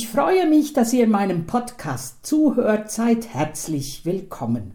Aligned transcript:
Ich 0.00 0.08
freue 0.08 0.48
mich, 0.48 0.72
dass 0.72 0.94
ihr 0.94 1.06
meinem 1.06 1.44
Podcast 1.44 2.24
zuhört. 2.24 2.90
Seid 2.90 3.34
herzlich 3.34 4.06
willkommen. 4.06 4.72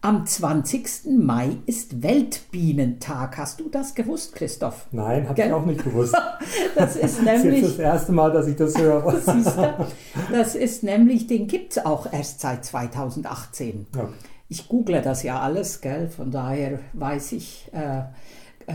Am 0.00 0.24
20. 0.24 1.10
Mai 1.18 1.58
ist 1.66 2.02
Weltbienentag. 2.02 3.36
Hast 3.36 3.60
du 3.60 3.68
das 3.68 3.94
gewusst, 3.94 4.34
Christoph? 4.34 4.86
Nein, 4.90 5.28
habe 5.28 5.42
ich 5.42 5.52
auch 5.52 5.66
nicht 5.66 5.84
gewusst. 5.84 6.16
das 6.74 6.96
ist 6.96 7.22
nämlich. 7.22 7.60
Das 7.60 7.70
ist 7.70 7.78
das 7.80 7.84
erste 7.84 8.12
Mal, 8.12 8.32
dass 8.32 8.46
ich 8.46 8.56
das 8.56 8.78
höre. 8.78 9.12
das 10.32 10.54
ist 10.54 10.82
nämlich, 10.82 11.26
den 11.26 11.48
gibt 11.48 11.76
es 11.76 11.84
auch 11.84 12.10
erst 12.10 12.40
seit 12.40 12.64
2018. 12.64 13.88
Ja. 13.94 14.08
Ich 14.48 14.68
google 14.68 15.02
das 15.02 15.22
ja 15.22 15.38
alles, 15.38 15.82
gell? 15.82 16.08
Von 16.08 16.30
daher 16.30 16.78
weiß 16.94 17.32
ich, 17.32 17.68
äh 17.72 18.04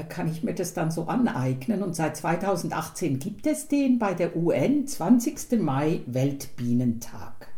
kann 0.03 0.27
ich 0.27 0.43
mir 0.43 0.53
das 0.53 0.73
dann 0.73 0.91
so 0.91 1.07
aneignen. 1.07 1.83
Und 1.83 1.95
seit 1.95 2.17
2018 2.17 3.19
gibt 3.19 3.47
es 3.47 3.67
den 3.67 3.99
bei 3.99 4.13
der 4.13 4.35
UN, 4.35 4.87
20. 4.87 5.59
Mai 5.59 6.01
Weltbienentag. 6.05 7.49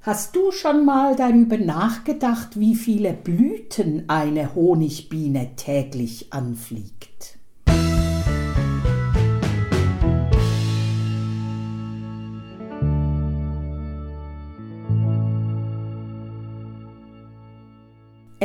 Hast 0.00 0.36
du 0.36 0.50
schon 0.50 0.84
mal 0.84 1.16
darüber 1.16 1.56
nachgedacht, 1.56 2.60
wie 2.60 2.74
viele 2.74 3.14
Blüten 3.14 4.04
eine 4.08 4.54
Honigbiene 4.54 5.56
täglich 5.56 6.30
anfliegt? 6.30 7.33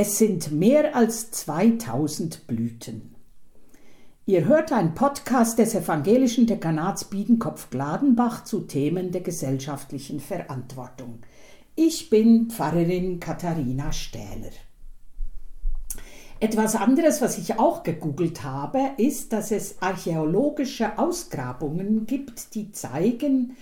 Es 0.02 0.18
sind 0.18 0.54
mehr 0.54 0.96
als 0.96 1.30
2000 1.30 2.48
Blüten. 2.48 3.16
Ihr 4.26 4.46
hört 4.46 4.72
einen 4.72 4.96
Podcast 4.96 5.60
des 5.60 5.76
evangelischen 5.76 6.48
Dekanats 6.48 7.04
Biedenkopf-Gladenbach 7.04 8.46
zu 8.46 8.62
Themen 8.62 9.12
der 9.12 9.20
gesellschaftlichen 9.20 10.22
Verantwortung. 10.22 11.20
Ich 11.76 12.10
bin 12.10 12.50
Pfarrerin 12.50 13.20
Katharina 13.20 13.92
Stähler. 13.92 14.54
Etwas 16.40 16.78
anderes, 16.78 17.22
was 17.22 17.38
ich 17.38 17.60
auch 17.60 17.84
gegoogelt 17.84 18.46
habe, 18.46 18.92
ist, 18.96 19.34
dass 19.34 19.52
es 19.52 19.82
archäologische 19.82 20.98
Ausgrabungen 20.98 22.06
gibt, 22.06 22.56
die 22.56 22.72
zeigen, 22.72 23.58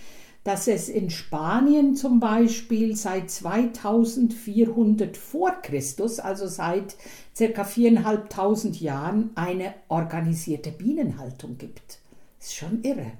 dass 0.48 0.66
es 0.66 0.88
in 0.88 1.10
Spanien 1.10 1.94
zum 1.94 2.20
Beispiel 2.20 2.96
seit 2.96 3.30
2400 3.30 5.14
vor 5.14 5.50
Christus, 5.60 6.20
also 6.20 6.46
seit 6.46 6.96
ca. 7.36 7.44
4.500 7.44 8.82
Jahren, 8.82 9.28
eine 9.34 9.74
organisierte 9.88 10.70
Bienenhaltung 10.70 11.58
gibt. 11.58 11.98
Ist 12.40 12.54
schon 12.54 12.82
irre, 12.82 13.12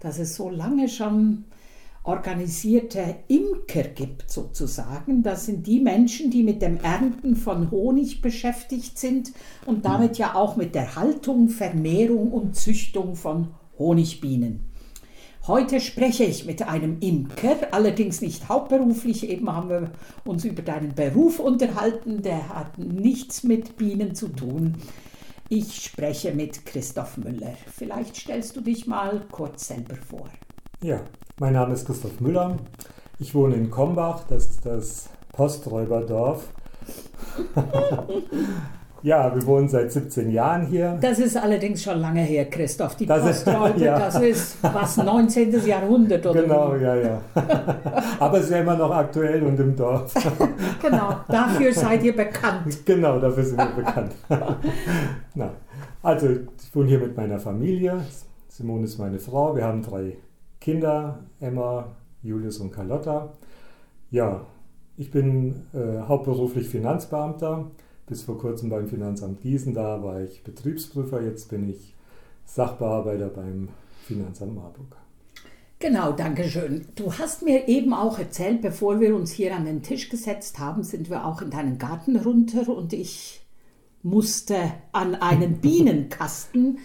dass 0.00 0.18
es 0.18 0.34
so 0.34 0.50
lange 0.50 0.88
schon 0.88 1.44
organisierte 2.02 3.14
Imker 3.28 3.84
gibt 3.84 4.28
sozusagen. 4.28 5.22
Das 5.22 5.46
sind 5.46 5.68
die 5.68 5.78
Menschen, 5.78 6.32
die 6.32 6.42
mit 6.42 6.62
dem 6.62 6.78
Ernten 6.78 7.36
von 7.36 7.70
Honig 7.70 8.22
beschäftigt 8.22 8.98
sind 8.98 9.30
und 9.66 9.84
damit 9.84 10.18
ja 10.18 10.34
auch 10.34 10.56
mit 10.56 10.74
der 10.74 10.96
Haltung, 10.96 11.48
Vermehrung 11.48 12.32
und 12.32 12.56
Züchtung 12.56 13.14
von 13.14 13.54
Honigbienen. 13.78 14.71
Heute 15.48 15.80
spreche 15.80 16.22
ich 16.22 16.46
mit 16.46 16.62
einem 16.62 16.98
Imker, 17.00 17.56
allerdings 17.72 18.20
nicht 18.20 18.48
hauptberuflich. 18.48 19.28
Eben 19.28 19.52
haben 19.52 19.70
wir 19.70 19.90
uns 20.24 20.44
über 20.44 20.62
deinen 20.62 20.94
Beruf 20.94 21.40
unterhalten, 21.40 22.22
der 22.22 22.48
hat 22.48 22.78
nichts 22.78 23.42
mit 23.42 23.76
Bienen 23.76 24.14
zu 24.14 24.28
tun. 24.28 24.76
Ich 25.48 25.84
spreche 25.84 26.32
mit 26.32 26.64
Christoph 26.64 27.16
Müller. 27.16 27.54
Vielleicht 27.74 28.14
stellst 28.14 28.56
du 28.56 28.60
dich 28.60 28.86
mal 28.86 29.20
kurz 29.32 29.66
selber 29.66 29.96
vor. 29.96 30.28
Ja, 30.80 31.00
mein 31.40 31.54
Name 31.54 31.74
ist 31.74 31.86
Christoph 31.86 32.20
Müller. 32.20 32.58
Ich 33.18 33.34
wohne 33.34 33.56
in 33.56 33.68
Kombach, 33.68 34.22
das 34.28 34.46
ist 34.46 34.64
das 34.64 35.08
Posträuberdorf. 35.32 36.50
ja, 39.02 39.34
wir 39.34 39.44
wohnen 39.46 39.68
seit 39.68 39.90
17 39.90 40.30
Jahren 40.30 40.66
hier. 40.66 40.98
Das 41.00 41.18
ist 41.18 41.36
allerdings 41.36 41.82
schon 41.82 42.00
lange 42.00 42.22
her, 42.22 42.48
Christoph. 42.48 42.96
Die 42.96 43.06
das 43.06 43.44
Posträuber, 43.44 43.76
ja. 43.78 43.98
das 43.98 44.20
ist 44.20 44.56
was 44.62 44.96
19. 44.96 45.66
Jahrhundert 45.66 46.24
oder 46.26 46.42
Genau, 46.42 46.76
ja, 46.76 46.94
ja. 46.96 47.20
Aber 48.20 48.38
es 48.38 48.44
ist 48.44 48.50
ja 48.50 48.60
immer 48.60 48.76
noch 48.76 48.90
aktuell 48.90 49.42
und 49.42 49.58
im 49.58 49.74
Dorf. 49.74 50.14
genau, 50.82 51.16
dafür 51.28 51.72
seid 51.72 52.02
ihr 52.04 52.14
bekannt. 52.14 52.84
Genau, 52.84 53.18
dafür 53.18 53.44
sind 53.44 53.58
wir 53.58 53.84
bekannt. 53.84 54.12
Na, 55.34 55.50
also, 56.02 56.28
ich 56.28 56.74
wohne 56.74 56.88
hier 56.88 56.98
mit 56.98 57.16
meiner 57.16 57.38
Familie. 57.38 58.00
Simone 58.48 58.84
ist 58.84 58.98
meine 58.98 59.18
Frau. 59.18 59.56
Wir 59.56 59.64
haben 59.64 59.82
drei 59.82 60.16
Kinder, 60.60 61.20
Emma, 61.40 61.86
Julius 62.22 62.58
und 62.58 62.72
Carlotta. 62.72 63.32
Ja, 64.10 64.42
ich 64.96 65.10
bin 65.10 65.62
äh, 65.72 66.00
hauptberuflich 66.06 66.68
Finanzbeamter, 66.68 67.70
bis 68.06 68.22
vor 68.22 68.38
kurzem 68.38 68.68
beim 68.68 68.88
Finanzamt 68.88 69.40
Gießen, 69.40 69.74
da 69.74 70.02
war 70.02 70.20
ich 70.20 70.42
Betriebsprüfer, 70.42 71.22
jetzt 71.22 71.48
bin 71.48 71.68
ich 71.68 71.94
Sachbearbeiter 72.44 73.28
beim 73.28 73.68
Finanzamt 74.04 74.54
Marburg. 74.54 74.96
Genau, 75.78 76.12
danke 76.12 76.44
schön. 76.44 76.86
Du 76.94 77.12
hast 77.12 77.42
mir 77.42 77.66
eben 77.66 77.92
auch 77.92 78.18
erzählt, 78.18 78.62
bevor 78.62 79.00
wir 79.00 79.16
uns 79.16 79.32
hier 79.32 79.56
an 79.56 79.64
den 79.64 79.82
Tisch 79.82 80.10
gesetzt 80.10 80.60
haben, 80.60 80.84
sind 80.84 81.10
wir 81.10 81.26
auch 81.26 81.42
in 81.42 81.50
deinen 81.50 81.78
Garten 81.78 82.16
runter 82.16 82.68
und 82.68 82.92
ich 82.92 83.44
musste 84.02 84.72
an 84.92 85.16
einen 85.16 85.56
Bienenkasten 85.60 86.78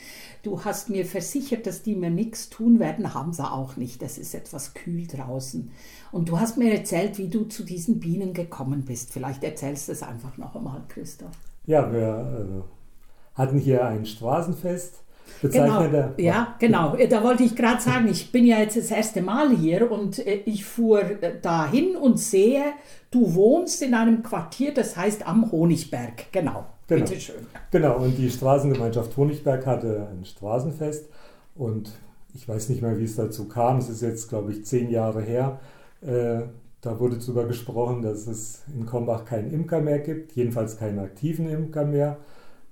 Du 0.47 0.63
hast 0.63 0.89
mir 0.89 1.05
versichert, 1.05 1.67
dass 1.67 1.83
die 1.83 1.93
mir 1.93 2.09
nichts 2.09 2.49
tun 2.49 2.79
werden, 2.79 3.13
haben 3.13 3.33
sie 3.33 3.43
auch 3.43 3.75
nicht. 3.75 4.01
Es 4.01 4.17
ist 4.17 4.33
etwas 4.33 4.73
kühl 4.73 5.05
draußen. 5.05 5.71
Und 6.13 6.29
du 6.29 6.39
hast 6.39 6.57
mir 6.57 6.73
erzählt, 6.73 7.17
wie 7.17 7.27
du 7.27 7.43
zu 7.43 7.63
diesen 7.63 7.99
Bienen 7.99 8.33
gekommen 8.33 8.85
bist. 8.85 9.11
Vielleicht 9.11 9.43
erzählst 9.43 9.89
du 9.89 9.91
es 9.91 10.03
einfach 10.03 10.37
noch 10.37 10.55
einmal, 10.55 10.83
Christoph. 10.87 11.35
Ja, 11.65 11.91
wir 11.91 12.63
äh, 12.63 13.37
hatten 13.37 13.59
hier 13.59 13.85
ein 13.85 14.05
Straßenfest. 14.05 15.03
Genau, 15.41 15.83
ja, 16.15 16.55
genau. 16.59 16.95
Da 16.95 17.23
wollte 17.25 17.43
ich 17.43 17.57
gerade 17.57 17.81
sagen, 17.81 18.07
ich 18.07 18.31
bin 18.31 18.45
ja 18.45 18.59
jetzt 18.59 18.77
das 18.77 18.89
erste 18.89 19.21
Mal 19.21 19.53
hier 19.53 19.91
und 19.91 20.25
äh, 20.25 20.43
ich 20.45 20.63
fuhr 20.63 21.01
äh, 21.01 21.41
dahin 21.41 21.97
und 21.97 22.21
sehe, 22.21 22.63
du 23.11 23.35
wohnst 23.35 23.81
in 23.81 23.93
einem 23.93 24.23
Quartier, 24.23 24.73
das 24.73 24.95
heißt 24.95 25.27
am 25.27 25.51
Honigberg. 25.51 26.31
Genau. 26.31 26.67
Genau. 26.87 27.05
Bitte 27.05 27.19
schön. 27.19 27.47
Genau, 27.71 27.97
und 27.97 28.17
die 28.17 28.29
Straßengemeinschaft 28.29 29.15
Honigberg 29.17 29.65
hatte 29.65 30.07
ein 30.09 30.23
Straßenfest 30.23 31.09
und 31.55 31.91
ich 32.33 32.47
weiß 32.47 32.69
nicht 32.69 32.81
mehr, 32.81 32.97
wie 32.97 33.03
es 33.03 33.15
dazu 33.15 33.47
kam. 33.47 33.77
Es 33.79 33.89
ist 33.89 34.01
jetzt, 34.01 34.29
glaube 34.29 34.51
ich, 34.51 34.65
zehn 34.65 34.89
Jahre 34.89 35.21
her. 35.21 35.59
Äh, 36.01 36.43
da 36.81 36.99
wurde 36.99 37.17
darüber 37.17 37.45
gesprochen, 37.45 38.01
dass 38.01 38.27
es 38.27 38.63
in 38.73 38.85
Kombach 38.85 39.25
keinen 39.25 39.51
Imker 39.51 39.81
mehr 39.81 39.99
gibt, 39.99 40.33
jedenfalls 40.33 40.77
keinen 40.77 40.99
aktiven 40.99 41.49
Imker 41.49 41.85
mehr. 41.85 42.17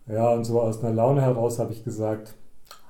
Ja, 0.08 0.32
und 0.34 0.44
so 0.44 0.62
aus 0.62 0.84
einer 0.84 0.94
Laune 0.94 1.22
heraus 1.22 1.60
habe 1.60 1.74
ich 1.74 1.84
gesagt, 1.84 2.36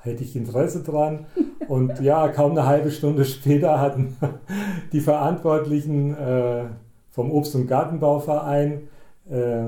hätte 0.02 0.24
ich 0.24 0.36
Interesse 0.36 0.84
dran. 0.84 1.26
Und 1.68 2.00
ja, 2.00 2.28
kaum 2.28 2.52
eine 2.52 2.68
halbe 2.68 2.92
Stunde 2.92 3.26
später 3.26 3.80
hatten 3.80 4.16
die 4.92 5.00
Verantwortlichen 5.00 6.16
äh, 6.16 6.66
vom 7.10 7.32
Obst- 7.32 7.56
und 7.56 7.66
Gartenbauverein 7.66 8.88
äh, 9.28 9.66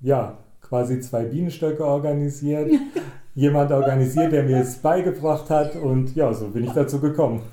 ja, 0.00 0.38
quasi 0.72 1.00
zwei 1.00 1.24
Bienenstöcke 1.24 1.84
organisiert. 1.84 2.70
Jemand 3.34 3.70
organisiert, 3.72 4.32
der 4.32 4.42
mir 4.44 4.62
es 4.62 4.76
beigebracht 4.76 5.50
hat 5.50 5.76
und 5.76 6.16
ja, 6.16 6.32
so 6.32 6.48
bin 6.48 6.64
ich 6.64 6.72
dazu 6.72 6.98
gekommen. 6.98 7.42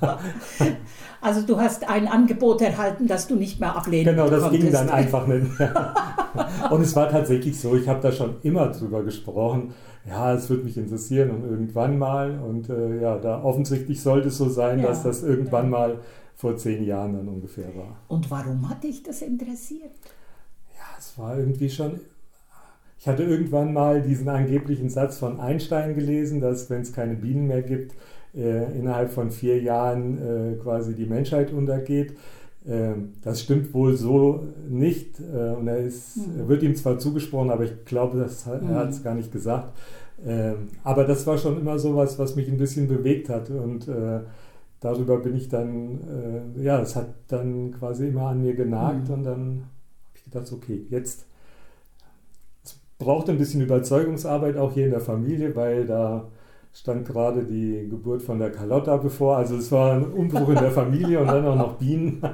Also 1.22 1.42
du 1.42 1.58
hast 1.58 1.86
ein 1.86 2.08
Angebot 2.08 2.62
erhalten, 2.62 3.06
das 3.06 3.26
du 3.26 3.36
nicht 3.36 3.60
mehr 3.60 3.76
ablehnen 3.76 4.16
Genau, 4.16 4.30
das 4.30 4.40
konntest. 4.40 4.62
ging 4.62 4.72
dann 4.72 4.88
einfach 4.88 5.26
nicht 5.26 5.58
mehr. 5.58 5.94
Und 6.70 6.80
es 6.80 6.96
war 6.96 7.10
tatsächlich 7.10 7.60
so, 7.60 7.76
ich 7.76 7.86
habe 7.88 8.00
da 8.00 8.10
schon 8.10 8.36
immer 8.42 8.68
drüber 8.68 9.02
gesprochen. 9.02 9.74
Ja, 10.08 10.32
es 10.32 10.48
würde 10.48 10.64
mich 10.64 10.78
interessieren 10.78 11.30
und 11.30 11.44
irgendwann 11.44 11.98
mal. 11.98 12.40
Und 12.40 12.70
äh, 12.70 13.02
ja, 13.02 13.18
da 13.18 13.44
offensichtlich 13.44 14.00
sollte 14.00 14.28
es 14.28 14.38
so 14.38 14.48
sein, 14.48 14.78
ja. 14.78 14.86
dass 14.86 15.02
das 15.02 15.22
irgendwann 15.22 15.68
mal 15.68 15.98
vor 16.36 16.56
zehn 16.56 16.86
Jahren 16.86 17.12
dann 17.12 17.28
ungefähr 17.28 17.68
war. 17.76 17.98
Und 18.08 18.30
warum 18.30 18.70
hat 18.70 18.82
dich 18.82 19.02
das 19.02 19.20
interessiert? 19.20 19.92
Ja, 20.74 20.86
es 20.98 21.18
war 21.18 21.36
irgendwie 21.36 21.68
schon 21.68 22.00
ich 23.00 23.08
hatte 23.08 23.22
irgendwann 23.22 23.72
mal 23.72 24.02
diesen 24.02 24.28
angeblichen 24.28 24.90
Satz 24.90 25.16
von 25.16 25.40
Einstein 25.40 25.94
gelesen, 25.94 26.42
dass 26.42 26.68
wenn 26.68 26.82
es 26.82 26.92
keine 26.92 27.14
Bienen 27.14 27.46
mehr 27.46 27.62
gibt, 27.62 27.94
äh, 28.34 28.78
innerhalb 28.78 29.10
von 29.10 29.30
vier 29.30 29.60
Jahren 29.62 30.18
äh, 30.18 30.56
quasi 30.62 30.94
die 30.94 31.06
Menschheit 31.06 31.50
untergeht. 31.50 32.14
Äh, 32.66 32.92
das 33.22 33.40
stimmt 33.40 33.72
wohl 33.72 33.96
so 33.96 34.44
nicht. 34.68 35.18
Äh, 35.18 35.54
und 35.54 35.66
er, 35.66 35.78
ist, 35.78 36.18
mhm. 36.18 36.40
er 36.40 36.48
wird 36.48 36.62
ihm 36.62 36.76
zwar 36.76 36.98
zugesprochen, 36.98 37.50
aber 37.50 37.64
ich 37.64 37.86
glaube, 37.86 38.18
das, 38.18 38.46
er 38.46 38.60
mhm. 38.60 38.74
hat 38.74 38.90
es 38.90 39.02
gar 39.02 39.14
nicht 39.14 39.32
gesagt. 39.32 39.72
Ähm, 40.22 40.68
aber 40.84 41.04
das 41.04 41.26
war 41.26 41.38
schon 41.38 41.58
immer 41.58 41.78
so 41.78 41.96
was, 41.96 42.18
was 42.18 42.36
mich 42.36 42.50
ein 42.50 42.58
bisschen 42.58 42.86
bewegt 42.86 43.30
hat. 43.30 43.48
Und 43.48 43.88
äh, 43.88 44.20
darüber 44.80 45.16
bin 45.20 45.36
ich 45.36 45.48
dann, 45.48 46.52
äh, 46.56 46.62
ja, 46.62 46.78
es 46.82 46.96
hat 46.96 47.14
dann 47.28 47.72
quasi 47.72 48.08
immer 48.08 48.26
an 48.26 48.42
mir 48.42 48.54
genagt. 48.54 49.08
Mhm. 49.08 49.14
Und 49.14 49.22
dann 49.24 49.40
habe 49.40 50.16
ich 50.16 50.24
gedacht, 50.24 50.52
okay, 50.52 50.84
jetzt 50.90 51.29
braucht 53.00 53.28
ein 53.28 53.38
bisschen 53.38 53.60
Überzeugungsarbeit 53.62 54.56
auch 54.56 54.72
hier 54.72 54.84
in 54.84 54.92
der 54.92 55.00
Familie, 55.00 55.56
weil 55.56 55.86
da 55.86 56.28
stand 56.72 57.04
gerade 57.04 57.42
die 57.42 57.88
Geburt 57.88 58.22
von 58.22 58.38
der 58.38 58.52
Carlotta 58.52 58.96
bevor. 58.98 59.38
Also 59.38 59.56
es 59.56 59.72
war 59.72 59.94
ein 59.94 60.04
Umbruch 60.04 60.50
in 60.50 60.54
der 60.54 60.70
Familie 60.70 61.18
und 61.18 61.26
dann 61.26 61.44
auch 61.44 61.56
noch 61.56 61.78
Bienen. 61.78 62.22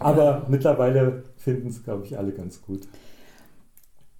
Aber 0.00 0.46
mittlerweile 0.48 1.22
finden 1.36 1.68
es, 1.68 1.84
glaube 1.84 2.04
ich, 2.04 2.18
alle 2.18 2.32
ganz 2.32 2.60
gut. 2.60 2.88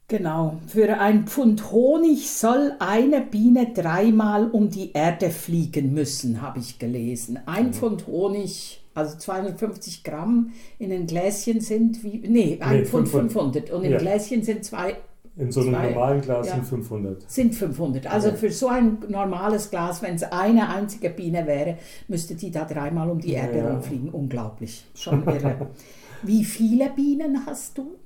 Genau. 0.07 0.59
Für 0.67 1.01
ein 1.01 1.27
Pfund 1.27 1.73
Honig 1.73 2.31
soll 2.31 2.75
eine 2.79 3.23
Biene 3.23 3.73
dreimal 3.73 4.51
um 4.51 4.69
die 4.69 4.93
Erde 4.93 5.31
fliegen 5.31 5.95
müssen, 5.95 6.43
habe 6.43 6.59
ich 6.61 6.79
gelesen. 6.79 7.41
Ein 7.47 7.69
mhm. 7.69 7.73
Pfund 7.73 8.07
Honig, 8.07 8.82
also 8.95 9.17
250 9.17 10.05
Gramm 10.05 10.53
in 10.79 10.93
ein 10.93 11.07
Gläschen 11.07 11.61
sind 11.61 12.03
wie. 12.05 12.19
Nee, 12.27 12.59
ein 12.61 12.81
nee, 12.81 12.85
Pfund 12.85 13.09
500. 13.09 13.69
500. 13.69 13.71
Und 13.71 13.85
im 13.85 13.93
ja. 13.93 13.99
Gläschen 13.99 14.43
sind 14.43 14.65
zwei. 14.65 14.97
In 15.35 15.51
so 15.51 15.61
einem 15.61 15.75
zwei, 15.75 15.91
normalen 15.91 16.21
Glas 16.21 16.47
ja, 16.47 16.55
sind 16.55 16.67
500. 16.67 17.31
Sind 17.31 17.55
500. 17.55 18.07
Also 18.07 18.29
ja. 18.29 18.35
für 18.35 18.51
so 18.51 18.69
ein 18.69 18.99
normales 19.09 19.71
Glas, 19.71 20.03
wenn 20.03 20.17
es 20.17 20.25
eine 20.25 20.69
einzige 20.69 21.09
Biene 21.09 21.47
wäre, 21.47 21.79
müsste 22.09 22.35
die 22.35 22.51
da 22.51 22.67
dreimal 22.67 23.09
um 23.09 23.19
die 23.19 23.33
Erde 23.33 23.67
rumfliegen. 23.67 24.11
Unglaublich. 24.11 24.85
Schon 24.95 25.25
irre. 25.27 25.71
Wie 26.23 26.45
viele 26.45 26.91
Bienen 26.91 27.47
hast 27.47 27.79
du? 27.79 27.97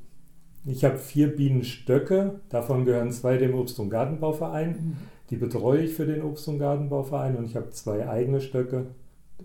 Ich 0.65 0.85
habe 0.85 0.99
vier 0.99 1.35
Bienenstöcke, 1.35 2.41
davon 2.49 2.85
gehören 2.85 3.13
zwei 3.13 3.37
dem 3.37 3.55
Obst- 3.55 3.79
und 3.79 3.91
Gartenbauverein. 3.91 4.71
Mhm. 4.71 4.97
Die 5.31 5.37
betreue 5.37 5.83
ich 5.83 5.95
für 5.95 6.07
den 6.07 6.23
Obst- 6.23 6.49
und 6.49 6.59
Gartenbauverein 6.59 7.37
und 7.37 7.45
ich 7.45 7.57
habe 7.57 7.71
zwei 7.71 8.09
eigene 8.09 8.41
Stöcke. 8.41 8.87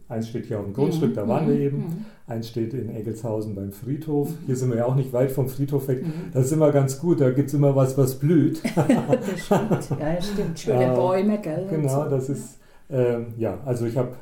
Eins 0.07 0.29
steht 0.29 0.45
hier 0.45 0.59
auf 0.59 0.65
dem 0.65 0.73
Grundstück, 0.73 1.11
mhm. 1.11 1.15
da 1.15 1.27
waren 1.27 1.47
wir 1.47 1.55
mhm. 1.55 1.61
eben. 1.61 1.77
Mhm. 1.77 2.05
Eins 2.27 2.49
steht 2.49 2.73
in 2.73 2.95
Eggelshausen 2.95 3.55
beim 3.55 3.71
Friedhof. 3.71 4.29
Hier 4.45 4.55
sind 4.55 4.69
wir 4.69 4.77
ja 4.77 4.85
auch 4.85 4.95
nicht 4.95 5.11
weit 5.13 5.31
vom 5.31 5.47
Friedhof 5.47 5.87
weg. 5.87 6.03
Das 6.33 6.45
ist 6.45 6.51
immer 6.51 6.71
ganz 6.71 6.99
gut, 6.99 7.21
da 7.21 7.31
gibt 7.31 7.49
es 7.49 7.53
immer 7.53 7.75
was, 7.75 7.97
was 7.97 8.19
blüht. 8.19 8.61
das 8.75 9.45
stimmt, 9.45 9.99
ja, 9.99 10.21
stimmt. 10.21 10.59
Schöne 10.59 10.93
Bäume, 10.93 11.39
gell? 11.39 11.67
Genau, 11.69 12.09
das 12.09 12.29
ist, 12.29 12.59
äh, 12.89 13.19
ja, 13.37 13.59
also 13.65 13.85
ich 13.85 13.97
habe 13.97 14.15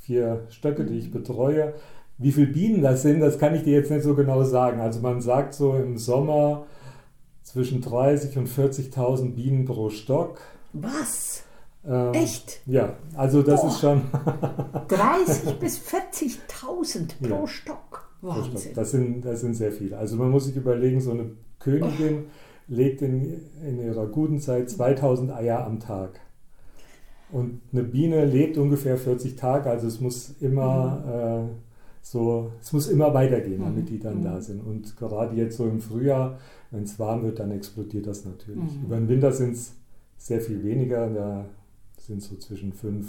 vier 0.00 0.46
Stöcke, 0.48 0.84
die 0.84 0.98
ich 0.98 1.10
betreue. 1.10 1.74
Wie 2.18 2.32
viele 2.32 2.48
Bienen 2.48 2.82
das 2.82 3.02
sind, 3.02 3.20
das 3.20 3.38
kann 3.38 3.54
ich 3.54 3.62
dir 3.62 3.72
jetzt 3.72 3.90
nicht 3.90 4.02
so 4.02 4.14
genau 4.14 4.42
sagen. 4.44 4.80
Also 4.80 5.00
man 5.00 5.20
sagt 5.20 5.54
so 5.54 5.74
im 5.74 5.98
Sommer 5.98 6.66
zwischen 7.42 7.80
30 7.80 8.38
und 8.38 8.48
40.000 8.48 9.34
Bienen 9.34 9.64
pro 9.64 9.90
Stock. 9.90 10.38
Was? 10.72 11.44
Ähm, 11.84 12.14
Echt? 12.14 12.60
Ja, 12.66 12.96
also 13.14 13.42
das 13.42 13.60
Boah. 13.60 13.68
ist 13.68 13.80
schon. 13.80 14.02
30 14.88 15.58
bis 15.58 15.80
40.000 15.80 17.28
pro 17.28 17.40
ja. 17.40 17.46
Stock. 17.46 18.08
Wahnsinn. 18.20 18.72
Das 18.74 18.92
sind, 18.92 19.24
das 19.24 19.40
sind 19.40 19.54
sehr 19.54 19.72
viele. 19.72 19.98
Also 19.98 20.16
man 20.16 20.30
muss 20.30 20.46
sich 20.46 20.56
überlegen, 20.56 21.00
so 21.00 21.10
eine 21.10 21.32
Königin 21.58 22.24
oh. 22.26 22.30
legt 22.68 23.02
in, 23.02 23.40
in 23.66 23.80
ihrer 23.80 24.06
guten 24.06 24.38
Zeit 24.38 24.70
2000 24.70 25.32
Eier 25.32 25.66
am 25.66 25.80
Tag. 25.80 26.20
Und 27.32 27.60
eine 27.72 27.82
Biene 27.82 28.26
lebt 28.26 28.58
ungefähr 28.58 28.96
40 28.96 29.36
Tage, 29.36 29.70
also 29.70 29.86
es 29.88 30.00
muss 30.00 30.34
immer. 30.40 31.02
Mhm. 31.04 31.50
Äh, 31.50 31.54
so, 32.04 32.50
es 32.60 32.72
muss 32.72 32.88
immer 32.88 33.14
weitergehen, 33.14 33.60
mhm. 33.60 33.64
damit 33.64 33.88
die 33.88 34.00
dann 34.00 34.18
mhm. 34.18 34.24
da 34.24 34.40
sind. 34.40 34.60
Und 34.60 34.96
gerade 34.96 35.36
jetzt 35.36 35.56
so 35.56 35.68
im 35.68 35.80
Frühjahr, 35.80 36.38
wenn 36.72 36.82
es 36.82 36.98
warm 36.98 37.22
wird, 37.22 37.38
dann 37.38 37.52
explodiert 37.52 38.08
das 38.08 38.24
natürlich. 38.24 38.76
Mhm. 38.76 38.84
Über 38.86 38.96
den 38.96 39.08
Winter 39.08 39.32
sind 39.32 39.52
es 39.52 39.74
sehr 40.18 40.40
viel 40.40 40.64
weniger, 40.64 41.08
da 41.08 41.46
sind 42.06 42.22
so 42.22 42.36
zwischen 42.36 42.72
5 42.72 43.06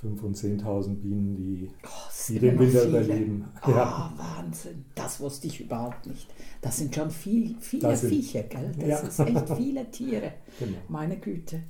5 0.00 0.22
und 0.22 0.36
10.000 0.36 0.94
Bienen, 0.94 1.36
die, 1.36 1.70
oh, 1.84 1.88
die 2.28 2.38
den 2.38 2.58
Winter 2.58 2.82
viele. 2.82 2.88
überleben. 2.88 3.48
Oh, 3.66 3.70
ja. 3.70 4.12
Wahnsinn. 4.16 4.84
Das 4.94 5.18
wusste 5.18 5.48
ich 5.48 5.60
überhaupt 5.60 6.06
nicht. 6.06 6.28
Das 6.60 6.76
sind 6.76 6.94
schon 6.94 7.10
viel, 7.10 7.56
viele 7.58 7.96
sind, 7.96 8.10
Viecher, 8.10 8.44
gell? 8.44 8.72
Das 8.78 8.88
ja. 8.88 8.98
ist 8.98 9.18
echt 9.18 9.56
viele 9.56 9.90
Tiere. 9.90 10.32
Genau. 10.58 10.78
Meine 10.88 11.18
Güte. 11.18 11.62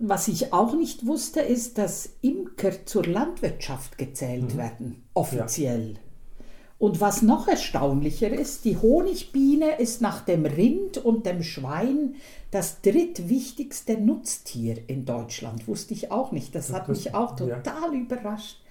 Was 0.00 0.28
ich 0.28 0.52
auch 0.52 0.74
nicht 0.74 1.06
wusste, 1.06 1.40
ist, 1.40 1.78
dass 1.78 2.10
Imker 2.20 2.84
zur 2.84 3.04
Landwirtschaft 3.04 3.98
gezählt 3.98 4.54
mhm. 4.54 4.58
werden, 4.58 5.02
offiziell. 5.14 5.92
Ja. 5.92 5.98
Und 6.80 6.98
was 7.02 7.20
noch 7.20 7.46
erstaunlicher 7.46 8.30
ist, 8.30 8.64
die 8.64 8.78
Honigbiene 8.78 9.78
ist 9.78 10.00
nach 10.00 10.24
dem 10.24 10.46
Rind 10.46 10.96
und 10.96 11.26
dem 11.26 11.42
Schwein 11.42 12.14
das 12.50 12.80
drittwichtigste 12.80 14.00
Nutztier 14.00 14.78
in 14.86 15.04
Deutschland. 15.04 15.68
Wusste 15.68 15.92
ich 15.92 16.10
auch 16.10 16.32
nicht. 16.32 16.54
Das 16.54 16.72
hat 16.72 16.88
mich 16.88 17.14
auch 17.14 17.36
total 17.36 17.92
ja. 17.92 18.00
überrascht. 18.00 18.62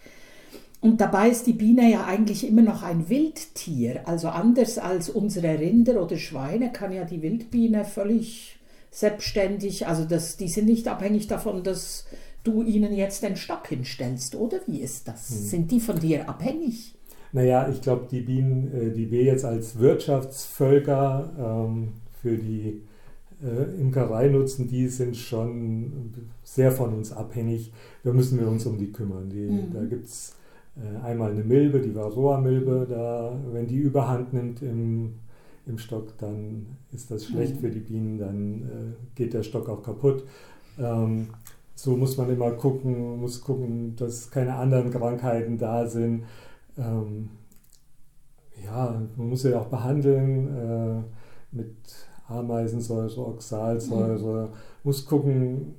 Und 0.82 1.00
dabei 1.02 1.30
ist 1.30 1.46
die 1.46 1.54
Biene 1.54 1.88
ja 1.88 2.06
eigentlich 2.06 2.48
immer 2.48 2.64
noch 2.64 2.82
ein 2.82 3.10
Wildtier. 3.10 4.08
Also 4.08 4.30
anders 4.30 4.80
als 4.80 5.12
unsere 5.12 5.60
Rinder 5.60 6.02
oder 6.02 6.18
Schweine 6.18 6.72
kann 6.72 6.92
ja 6.92 7.06
die 7.06 7.22
Wildbiene 7.22 7.86
völlig 7.86 8.58
selbstständig, 8.90 9.86
also 9.86 10.04
das, 10.04 10.36
die 10.36 10.48
sind 10.48 10.66
nicht 10.66 10.88
abhängig 10.88 11.28
davon, 11.28 11.64
dass 11.64 12.06
du 12.44 12.64
ihnen 12.64 12.96
jetzt 12.96 13.22
den 13.22 13.36
Stock 13.36 13.68
hinstellst, 13.68 14.34
oder 14.34 14.62
wie 14.66 14.80
ist 14.80 15.08
das? 15.08 15.30
Hm. 15.30 15.38
Sind 15.38 15.72
die 15.72 15.80
von 15.80 16.00
dir 16.00 16.28
abhängig? 16.28 16.96
Naja, 17.32 17.70
ich 17.70 17.82
glaube, 17.82 18.08
die 18.10 18.22
Bienen, 18.22 18.74
äh, 18.74 18.92
die 18.92 19.12
wir 19.12 19.24
jetzt 19.24 19.46
als 19.46 19.78
Wirtschaftsvölker 19.80 21.30
ähm, 21.38 21.90
für 22.22 22.38
die 22.38 22.82
äh, 23.44 23.80
Imkerei 23.80 24.28
nutzen, 24.30 24.68
die 24.68 24.88
sind 24.88 25.16
schon 25.16 26.14
sehr 26.44 26.72
von 26.72 26.94
uns 26.94 27.12
abhängig. 27.12 27.72
Da 28.04 28.12
müssen 28.12 28.40
wir 28.40 28.48
uns 28.48 28.66
um 28.66 28.78
die 28.78 28.92
kümmern. 28.92 29.30
Die, 29.30 29.48
mhm. 29.48 29.74
Da 29.74 29.86
gibt 29.86 30.06
es 30.06 30.36
äh, 30.76 31.06
einmal 31.06 31.32
eine 31.32 31.44
Milbe, 31.44 31.80
die 31.80 31.94
Varroa-Milbe, 31.94 32.88
da, 32.90 33.38
wenn 33.52 33.68
die 33.68 33.78
überhand 33.78 34.34
nimmt 34.34 34.62
im 34.62 35.14
im 35.70 35.78
Stock, 35.78 36.18
dann 36.18 36.66
ist 36.92 37.12
das 37.12 37.26
schlecht 37.26 37.56
mhm. 37.56 37.60
für 37.60 37.70
die 37.70 37.80
Bienen, 37.80 38.18
dann 38.18 38.62
äh, 38.64 39.16
geht 39.16 39.34
der 39.34 39.44
Stock 39.44 39.70
auch 39.70 39.84
kaputt. 39.84 40.24
Ähm, 40.80 41.28
so 41.76 41.96
muss 41.96 42.18
man 42.18 42.30
immer 42.30 42.52
gucken, 42.52 43.20
muss 43.22 43.42
gucken, 43.42 43.96
dass 43.96 44.30
keine 44.32 44.56
anderen 44.56 44.92
Krankheiten 44.92 45.58
da 45.58 45.86
sind. 45.88 46.24
Ähm, 46.80 47.30
ja, 48.64 49.02
man 49.16 49.30
muss 49.30 49.44
ja 49.44 49.60
auch 49.60 49.68
behandeln 49.68 50.48
äh, 50.56 51.56
mit 51.56 51.76
Ameisensäure, 52.28 53.28
Oxalsäure, 53.28 54.48
mhm. 54.48 54.54
muss 54.84 55.06
gucken, 55.06 55.76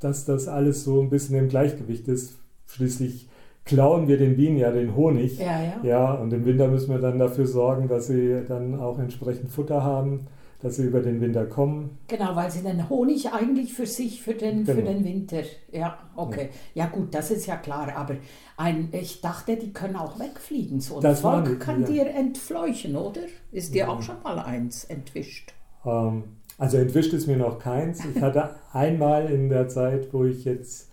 dass 0.00 0.24
das 0.24 0.48
alles 0.48 0.84
so 0.84 1.00
ein 1.00 1.10
bisschen 1.10 1.36
im 1.36 1.48
Gleichgewicht 1.48 2.08
ist. 2.08 2.38
Schließlich 2.66 3.28
klauen 3.64 4.08
wir 4.08 4.18
den 4.18 4.36
Bienen 4.36 4.56
ja 4.56 4.72
den 4.72 4.96
Honig. 4.96 5.38
Ja, 5.38 5.62
ja. 5.62 5.80
ja, 5.82 6.12
und 6.14 6.32
im 6.32 6.44
Winter 6.44 6.68
müssen 6.68 6.90
wir 6.90 6.98
dann 6.98 7.18
dafür 7.18 7.46
sorgen, 7.46 7.88
dass 7.88 8.08
sie 8.08 8.42
dann 8.46 8.78
auch 8.80 8.98
entsprechend 8.98 9.50
Futter 9.50 9.84
haben, 9.84 10.26
dass 10.62 10.76
sie 10.76 10.84
über 10.84 11.00
den 11.00 11.20
Winter 11.20 11.44
kommen. 11.46 11.98
Genau, 12.08 12.36
weil 12.36 12.50
sie 12.50 12.62
den 12.62 12.88
Honig 12.88 13.32
eigentlich 13.32 13.74
für 13.74 13.86
sich, 13.86 14.22
für 14.22 14.34
den, 14.34 14.64
genau. 14.64 14.78
für 14.78 14.82
den 14.84 15.04
Winter. 15.04 15.42
Ja, 15.72 15.98
okay. 16.14 16.50
Ja. 16.74 16.84
ja. 16.84 16.90
gut, 16.90 17.14
das 17.14 17.30
ist 17.30 17.46
ja 17.46 17.56
klar, 17.56 17.92
aber 17.94 18.16
ein, 18.56 18.88
ich 18.92 19.20
dachte, 19.20 19.56
die 19.56 19.72
können 19.72 19.96
auch 19.96 20.18
wegfliegen. 20.18 20.80
So 20.80 20.96
ein 20.96 21.02
das 21.02 21.20
Volk 21.20 21.46
die, 21.46 21.56
kann 21.56 21.82
ja. 21.82 21.86
dir 21.86 22.06
entfleuchen, 22.14 22.96
oder? 22.96 23.22
Ist 23.50 23.74
dir 23.74 23.90
auch 23.90 24.02
schon 24.02 24.22
mal 24.22 24.38
eins 24.38 24.84
entwischt? 24.84 25.52
Ähm, 25.84 26.24
also 26.58 26.76
entwischt 26.76 27.12
ist 27.12 27.26
mir 27.26 27.36
noch 27.36 27.58
keins. 27.58 28.04
Ich 28.04 28.22
hatte 28.22 28.54
einmal 28.72 29.30
in 29.30 29.48
der 29.48 29.68
Zeit, 29.68 30.12
wo 30.12 30.24
ich 30.24 30.44
jetzt 30.44 30.90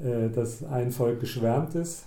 äh, 0.00 0.30
dass 0.30 0.64
ein 0.64 0.90
Volk 0.90 1.20
geschwärmt 1.20 1.74
ist, 1.74 2.06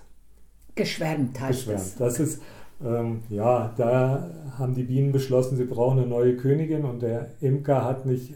Geschwärmt 0.76 1.40
heißt 1.40 1.60
Geschwärmt. 1.60 1.82
das. 1.82 1.96
Das 1.96 2.20
ist, 2.20 2.42
ähm, 2.84 3.22
ja, 3.30 3.74
da 3.78 4.30
haben 4.58 4.76
die 4.76 4.84
Bienen 4.84 5.12
beschlossen, 5.12 5.58
sie 5.58 5.66
brauchen 5.66 6.00
eine 6.00 6.08
neue 6.08 6.36
Königin 6.36 6.84
und 6.84 7.02
der 7.02 7.32
Imker 7.42 7.86
hat 7.86 8.06
nicht, 8.06 8.34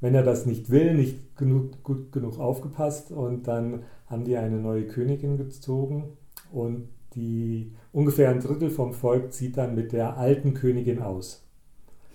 wenn 0.00 0.14
er 0.14 0.22
das 0.22 0.46
nicht 0.46 0.70
will, 0.70 0.94
nicht 0.94 1.36
genug, 1.36 1.82
gut 1.82 2.12
genug 2.12 2.38
aufgepasst 2.38 3.10
und 3.10 3.48
dann 3.48 3.82
haben 4.06 4.24
die 4.24 4.36
eine 4.36 4.58
neue 4.58 4.86
Königin 4.86 5.36
gezogen 5.36 6.16
und 6.52 6.88
die 7.14 7.72
ungefähr 7.92 8.30
ein 8.30 8.40
Drittel 8.40 8.70
vom 8.70 8.92
Volk 8.92 9.32
zieht 9.32 9.56
dann 9.56 9.74
mit 9.74 9.92
der 9.92 10.16
alten 10.16 10.54
Königin 10.54 11.00
aus. 11.00 11.42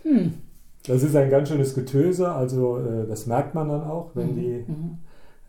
Hm. 0.04 0.34
Das 0.86 1.04
ist 1.04 1.16
ein 1.16 1.30
ganz 1.30 1.50
schönes 1.50 1.76
Getöse, 1.76 2.32
also 2.32 2.80
äh, 2.80 3.08
das 3.08 3.28
merkt 3.28 3.54
man 3.54 3.70
dann 3.70 3.84
auch, 3.84 4.12
wenn 4.16 4.32
mhm. 4.32 4.36
die, 4.36 4.66
mhm. 4.68 4.98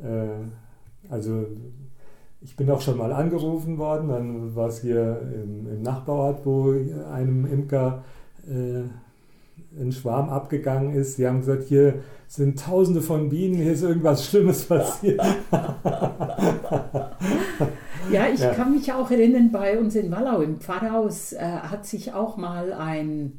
äh, 0.07 1.11
also 1.11 1.47
ich 2.45 2.57
bin 2.57 2.71
auch 2.71 2.81
schon 2.81 2.99
mal 2.99 3.13
angerufen 3.13 3.79
worden, 3.79 4.09
dann 4.09 4.57
war 4.57 4.69
es 4.69 4.81
hier 4.81 5.21
im, 5.23 5.67
im 5.67 5.83
Nachbarort, 5.83 6.45
wo 6.45 6.75
einem 7.13 7.47
Imker 7.47 8.05
äh, 8.47 8.83
ein 9.81 9.93
Schwarm 9.93 10.29
abgegangen 10.29 10.95
ist. 10.95 11.17
Sie 11.17 11.27
haben 11.27 11.41
gesagt, 11.41 11.65
hier 11.65 12.03
sind 12.27 12.59
tausende 12.59 13.01
von 13.01 13.29
Bienen, 13.29 13.57
hier 13.57 13.73
ist 13.73 13.83
irgendwas 13.83 14.27
Schlimmes 14.27 14.65
passiert. 14.69 15.21
ja, 18.11 18.27
ich 18.33 18.41
ja. 18.41 18.55
kann 18.55 18.73
mich 18.73 18.93
auch 18.93 19.11
erinnern, 19.11 19.51
bei 19.53 19.79
uns 19.79 19.95
in 19.95 20.11
Wallau 20.11 20.41
im 20.41 20.61
Pfarrhaus 20.61 21.33
äh, 21.33 21.39
hat 21.41 21.87
sich 21.87 22.13
auch 22.13 22.37
mal 22.37 22.73
ein 22.73 23.39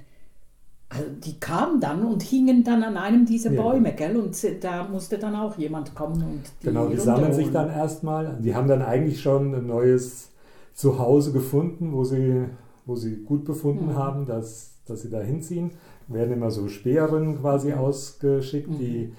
also 0.93 1.09
die 1.25 1.39
kamen 1.39 1.79
dann 1.79 2.05
und 2.05 2.21
hingen 2.21 2.63
dann 2.63 2.83
an 2.83 2.97
einem 2.97 3.25
dieser 3.25 3.49
Bäume, 3.49 3.89
ja. 3.89 3.95
gell? 3.95 4.17
Und 4.17 4.35
da 4.61 4.87
musste 4.87 5.17
dann 5.17 5.35
auch 5.35 5.57
jemand 5.57 5.95
kommen 5.95 6.21
und 6.21 6.41
die 6.61 6.67
Genau, 6.67 6.87
die 6.87 6.97
sammeln 6.97 7.33
sich 7.33 7.51
dann 7.51 7.69
erstmal. 7.69 8.37
Die 8.43 8.53
haben 8.53 8.67
dann 8.67 8.83
eigentlich 8.83 9.21
schon 9.21 9.55
ein 9.55 9.65
neues 9.65 10.29
Zuhause 10.75 11.31
gefunden, 11.31 11.93
wo 11.93 12.03
sie, 12.03 12.45
wo 12.85 12.95
sie 12.95 13.23
gut 13.23 13.43
befunden 13.45 13.87
mhm. 13.87 13.95
haben, 13.95 14.25
dass, 14.25 14.71
dass 14.85 15.01
sie 15.01 15.09
da 15.09 15.19
hinziehen. 15.19 15.71
werden 16.07 16.33
immer 16.33 16.51
so 16.51 16.67
Speerinnen 16.67 17.39
quasi 17.39 17.73
ausgeschickt, 17.73 18.69
mhm. 18.69 18.77
die, 18.77 19.13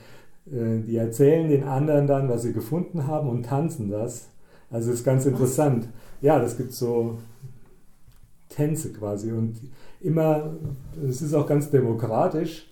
äh, 0.52 0.80
die 0.80 0.96
erzählen 0.96 1.48
den 1.48 1.64
anderen 1.64 2.06
dann, 2.06 2.28
was 2.28 2.42
sie 2.42 2.52
gefunden 2.52 3.06
haben 3.06 3.28
und 3.28 3.46
tanzen 3.46 3.90
das. 3.90 4.28
Also 4.70 4.92
ist 4.92 5.04
ganz 5.04 5.26
interessant. 5.26 5.88
Ja, 6.20 6.38
das 6.38 6.56
gibt 6.56 6.72
so 6.72 7.18
Tänze 8.54 8.92
quasi 8.92 9.32
und 9.32 9.60
immer, 10.00 10.54
es 11.08 11.22
ist 11.22 11.34
auch 11.34 11.46
ganz 11.46 11.70
demokratisch. 11.70 12.70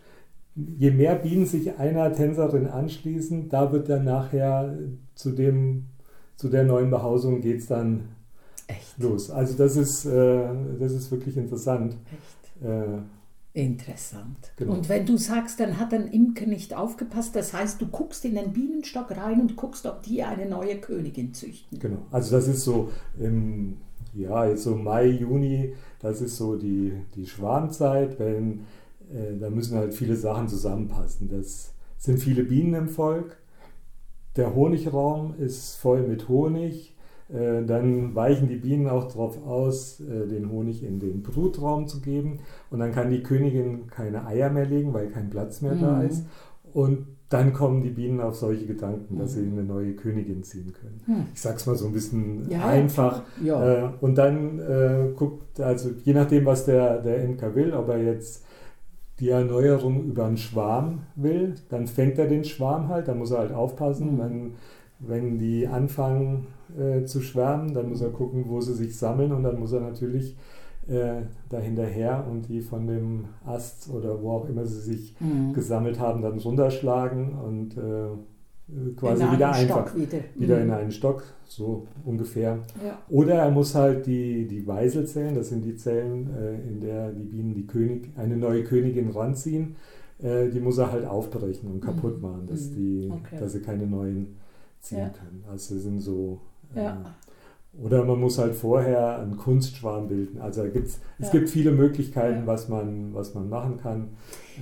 Je 0.55 0.91
mehr 0.91 1.15
Bienen 1.15 1.47
sich 1.47 1.79
einer 1.79 2.13
Tänzerin 2.13 2.67
anschließen, 2.67 3.49
da 3.49 3.73
wird 3.73 3.89
dann 3.89 4.05
nachher 4.05 4.77
zu 5.15 5.33
dem, 5.33 5.87
zu 6.37 6.49
der 6.49 6.65
neuen 6.65 6.91
Behausung 6.91 7.41
geht 7.41 7.61
es 7.61 7.67
dann 7.67 8.09
Echt? 8.67 8.99
los. 8.99 9.31
Also 9.31 9.57
das 9.57 9.77
ist, 9.77 10.05
äh, 10.05 10.45
das 10.79 10.93
ist 10.93 11.11
wirklich 11.11 11.37
interessant. 11.37 11.97
Echt? 12.13 12.65
Äh, 12.65 12.99
Interessant. 13.55 14.51
Genau. 14.57 14.73
Und 14.73 14.89
wenn 14.89 15.05
du 15.05 15.19
sagst, 15.19 15.61
dann 15.61 15.79
hat 15.79 15.93
ein 15.93 16.09
Imker 16.09 16.47
nicht 16.47 16.75
aufgepasst, 16.75 17.37
das 17.37 17.53
heißt, 17.53 17.83
du 17.83 17.87
guckst 17.87 18.25
in 18.25 18.35
den 18.35 18.55
Bienenstock 18.55 19.11
rein 19.11 19.43
und 19.43 19.57
guckst, 19.57 19.85
ob 19.85 20.03
die 20.03 20.23
eine 20.23 20.47
neue 20.47 20.77
Königin 20.81 21.35
züchten. 21.35 21.79
Genau. 21.79 21.99
Also 22.11 22.35
das 22.35 22.49
ist 22.49 22.63
so 22.63 22.91
im 23.19 23.77
ja, 24.15 24.47
jetzt 24.47 24.65
so 24.65 24.77
Mai, 24.77 25.07
Juni, 25.07 25.75
das 26.01 26.21
ist 26.21 26.37
so 26.37 26.57
die, 26.57 26.93
die 27.15 27.27
Schwarmzeit, 27.27 28.19
wenn 28.19 28.61
äh, 29.13 29.39
da 29.39 29.51
müssen 29.51 29.77
halt 29.77 29.95
viele 29.95 30.17
Sachen 30.17 30.49
zusammenpassen. 30.49 31.29
Das 31.29 31.73
sind 31.99 32.19
viele 32.19 32.45
Bienen 32.45 32.75
im 32.75 32.89
Volk. 32.89 33.37
Der 34.37 34.55
Honigraum 34.55 35.35
ist 35.39 35.77
voll 35.77 36.03
mit 36.03 36.29
Honig. 36.29 36.97
Äh, 37.29 37.65
dann 37.65 38.15
weichen 38.15 38.49
die 38.49 38.57
Bienen 38.57 38.89
auch 38.89 39.09
darauf 39.09 39.45
aus, 39.47 40.01
äh, 40.01 40.27
den 40.27 40.51
Honig 40.51 40.83
in 40.83 40.99
den 40.99 41.23
Brutraum 41.23 41.87
zu 41.87 42.01
geben. 42.01 42.41
Und 42.71 42.81
dann 42.81 42.93
kann 42.93 43.11
die 43.11 43.23
Königin 43.23 43.87
keine 43.89 44.27
Eier 44.27 44.51
mehr 44.51 44.67
legen, 44.67 44.93
weil 44.93 45.09
kein 45.09 45.31
Platz 45.31 45.61
mehr 45.61 45.75
mhm. 45.75 45.81
da 45.81 46.03
ist. 46.03 46.25
Und 46.73 47.07
dann 47.33 47.53
kommen 47.53 47.83
die 47.83 47.91
Bienen 47.91 48.21
auf 48.21 48.37
solche 48.37 48.67
Gedanken, 48.67 49.19
dass 49.19 49.35
sie 49.35 49.41
mhm. 49.41 49.59
eine 49.59 49.63
neue 49.65 49.93
Königin 49.95 50.43
ziehen 50.43 50.73
können. 50.73 51.01
Hm. 51.07 51.27
Ich 51.33 51.41
sag's 51.41 51.67
mal 51.67 51.77
so 51.77 51.87
ein 51.87 51.93
bisschen 51.93 52.51
ja, 52.51 52.67
einfach. 52.67 53.23
Ja. 53.43 53.87
Äh, 53.87 53.89
und 54.01 54.17
dann 54.17 54.59
äh, 54.59 55.13
guckt, 55.17 55.61
also 55.61 55.91
je 56.05 56.13
nachdem, 56.13 56.45
was 56.45 56.67
der, 56.67 56.99
der 57.01 57.25
Imker 57.25 57.55
will, 57.55 57.73
ob 57.73 57.89
er 57.89 58.03
jetzt 58.03 58.45
die 59.21 59.31
Erneuerung 59.31 60.05
über 60.05 60.27
einen 60.27 60.37
Schwarm 60.37 61.03
will, 61.15 61.55
dann 61.69 61.87
fängt 61.87 62.19
er 62.19 62.27
den 62.27 62.45
Schwarm 62.45 62.89
halt, 62.89 63.09
da 63.09 63.15
muss 63.15 63.31
er 63.31 63.39
halt 63.39 63.53
aufpassen, 63.53 64.15
mhm. 64.15 64.19
wenn, 64.19 64.53
wenn 64.99 65.39
die 65.39 65.67
anfangen 65.67 66.49
äh, 66.79 67.05
zu 67.05 67.21
schwärmen, 67.21 67.73
dann 67.73 67.89
muss 67.89 68.03
er 68.03 68.11
gucken, 68.11 68.45
wo 68.49 68.61
sie 68.61 68.75
sich 68.75 68.97
sammeln 68.97 69.33
und 69.33 69.43
dann 69.43 69.59
muss 69.59 69.73
er 69.73 69.81
natürlich 69.81 70.37
äh, 70.89 71.23
dahinterher 71.49 72.27
und 72.31 72.49
die 72.49 72.61
von 72.61 72.87
dem 72.87 73.27
Ast 73.45 73.89
oder 73.91 74.21
wo 74.23 74.33
auch 74.33 74.49
immer 74.49 74.67
sie 74.67 74.81
sich 74.81 75.15
mhm. 75.21 75.53
gesammelt 75.53 76.01
haben, 76.01 76.23
dann 76.23 76.39
runterschlagen 76.39 77.39
und 77.39 77.77
äh, 77.77 78.97
quasi 78.97 79.31
wieder 79.31 79.53
einfach 79.53 79.95
wieder, 79.95 80.19
wieder 80.35 80.57
mhm. 80.57 80.63
in 80.63 80.71
einen 80.71 80.91
Stock, 80.93 81.25
so 81.47 81.87
ungefähr. 82.05 82.59
Ja. 82.85 82.99
Oder 83.09 83.35
er 83.35 83.51
muss 83.51 83.75
halt 83.75 84.07
die, 84.07 84.47
die 84.47 84.67
Weiselzellen, 84.67 85.35
das 85.35 85.51
sind 85.51 85.65
die 85.65 85.77
Zellen, 85.77 86.31
äh, 86.35 86.55
in 86.69 86.81
der 86.81 87.13
die 87.13 87.25
Bienen 87.25 87.55
die 87.55 87.67
König, 87.67 88.11
eine 88.17 88.37
neue 88.37 88.65
Königin 88.65 89.11
ranziehen, 89.11 89.77
äh, 90.19 90.49
die 90.49 90.61
muss 90.61 90.79
er 90.79 90.91
halt 90.91 91.05
aufbrechen 91.05 91.71
und 91.71 91.81
kaputt 91.81 92.17
mhm. 92.17 92.23
machen, 92.23 92.47
dass, 92.47 92.71
mhm. 92.71 92.75
die, 92.75 93.11
okay. 93.13 93.37
dass 93.39 93.53
sie 93.53 93.61
keine 93.61 93.87
neuen 93.87 94.37
ziehen 94.81 94.99
ja. 94.99 95.09
können. 95.11 95.45
Also 95.51 95.79
sind 95.79 96.01
so 96.01 96.41
ja. 96.75 97.05
Oder 97.81 98.05
man 98.05 98.21
muss 98.21 98.39
halt 98.39 98.55
vorher 98.55 99.19
einen 99.21 99.39
Kunstschwarm 99.39 100.09
bilden. 100.09 100.41
Also 100.41 100.63
gibt's, 100.65 101.01
ja. 101.19 101.27
es 101.27 101.33
gibt 101.33 101.49
viele 101.49 101.73
Möglichkeiten, 101.73 102.41
ja. 102.41 102.47
was, 102.47 102.69
man, 102.69 103.15
was 103.15 103.35
man 103.35 103.49
machen 103.49 103.79
kann. 103.79 104.09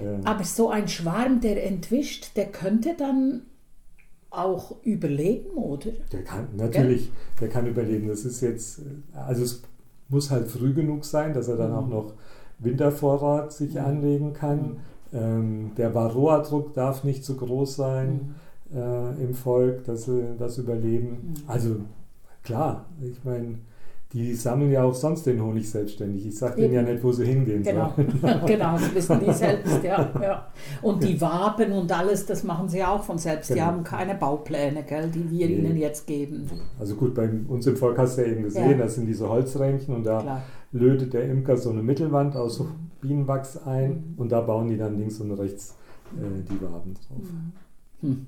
Ähm, 0.00 0.20
Aber 0.24 0.44
so 0.44 0.70
ein 0.70 0.86
Schwarm, 0.86 1.40
der 1.40 1.66
entwischt, 1.66 2.36
der 2.36 2.46
könnte 2.46 2.94
dann 2.96 3.42
auch 4.30 4.76
überleben, 4.84 5.50
oder? 5.56 5.90
Der 6.12 6.22
kann, 6.22 6.48
natürlich, 6.56 7.06
ja? 7.06 7.12
der 7.40 7.48
kann 7.48 7.66
überleben. 7.66 8.06
Das 8.06 8.24
ist 8.24 8.40
jetzt, 8.42 8.80
also 9.12 9.42
es 9.42 9.62
muss 10.08 10.30
halt 10.30 10.46
früh 10.46 10.72
genug 10.72 11.04
sein, 11.04 11.34
dass 11.34 11.48
er 11.48 11.56
dann 11.56 11.70
mhm. 11.70 11.76
auch 11.76 11.88
noch 11.88 12.12
Wintervorrat 12.60 13.52
sich 13.52 13.74
mhm. 13.74 13.80
anlegen 13.80 14.32
kann. 14.32 14.58
Mhm. 14.58 14.76
Ähm, 15.12 15.70
der 15.76 15.94
Varroa-Druck 15.94 16.74
darf 16.74 17.02
nicht 17.02 17.24
zu 17.24 17.36
groß 17.36 17.74
sein 17.74 18.36
mhm. 18.70 18.78
äh, 18.78 19.24
im 19.24 19.34
Volk, 19.34 19.82
dass 19.84 20.04
sie 20.04 20.36
das 20.38 20.58
überleben. 20.58 21.34
Mhm. 21.34 21.34
Also 21.48 21.76
klar, 22.42 22.86
ich 23.00 23.22
meine, 23.24 23.58
die 24.12 24.34
sammeln 24.34 24.72
ja 24.72 24.82
auch 24.82 24.94
sonst 24.94 25.24
den 25.24 25.40
Honig 25.40 25.70
selbstständig. 25.70 26.26
Ich 26.26 26.36
sage 26.36 26.60
denen 26.60 26.74
ja 26.74 26.82
nicht, 26.82 27.02
wo 27.02 27.12
sie 27.12 27.24
hingehen 27.24 27.62
genau. 27.62 27.92
sollen. 27.94 28.20
genau, 28.46 28.72
das 28.72 28.92
wissen 28.92 29.20
die 29.24 29.32
selbst, 29.32 29.84
ja, 29.84 30.10
ja. 30.20 30.46
Und 30.82 31.04
die 31.04 31.20
Waben 31.20 31.70
und 31.70 31.96
alles, 31.96 32.26
das 32.26 32.42
machen 32.42 32.68
sie 32.68 32.82
auch 32.82 33.04
von 33.04 33.18
selbst. 33.18 33.48
Genau. 33.48 33.60
Die 33.60 33.66
haben 33.66 33.84
keine 33.84 34.16
Baupläne, 34.16 34.82
gell, 34.82 35.08
die 35.10 35.30
wir 35.30 35.46
nee. 35.46 35.54
ihnen 35.54 35.76
jetzt 35.76 36.08
geben. 36.08 36.50
Also 36.80 36.96
gut, 36.96 37.14
bei 37.14 37.30
uns 37.46 37.68
im 37.68 37.76
Volk 37.76 37.98
hast 37.98 38.18
du 38.18 38.22
ja 38.22 38.32
eben 38.32 38.42
gesehen, 38.42 38.72
ja. 38.72 38.78
das 38.78 38.96
sind 38.96 39.06
diese 39.06 39.28
Holzrähmchen 39.28 39.94
und 39.94 40.04
da 40.04 40.22
Klar. 40.22 40.42
lötet 40.72 41.14
der 41.14 41.30
Imker 41.30 41.56
so 41.56 41.70
eine 41.70 41.82
Mittelwand 41.82 42.34
aus 42.34 42.64
Bienenwachs 43.00 43.58
ein 43.64 43.90
mhm. 43.90 44.14
und 44.16 44.32
da 44.32 44.40
bauen 44.40 44.68
die 44.68 44.76
dann 44.76 44.98
links 44.98 45.20
und 45.20 45.30
rechts 45.32 45.76
äh, 46.16 46.42
die 46.50 46.60
Waben 46.60 46.94
drauf. 46.94 47.30
Mhm. 48.02 48.08
Hm. 48.08 48.26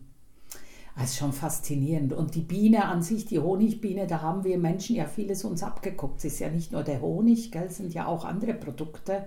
Das 0.94 1.04
ist 1.04 1.16
schon 1.16 1.32
faszinierend. 1.32 2.12
Und 2.12 2.34
die 2.34 2.42
Biene 2.42 2.84
an 2.84 3.02
sich, 3.02 3.25
die 3.25 3.38
Honigbiene, 3.38 4.06
da 4.06 4.20
haben 4.20 4.44
wir 4.44 4.58
Menschen 4.58 4.96
ja 4.96 5.06
vieles 5.06 5.44
uns 5.44 5.62
abgeguckt. 5.62 6.18
Es 6.18 6.25
ist 6.26 6.38
ja 6.40 6.49
nicht 6.49 6.72
nur 6.72 6.82
der 6.82 7.00
Honig, 7.00 7.50
gell, 7.50 7.64
es 7.68 7.78
sind 7.78 7.94
ja 7.94 8.06
auch 8.06 8.25
andere 8.25 8.54
Produkte. 8.54 9.25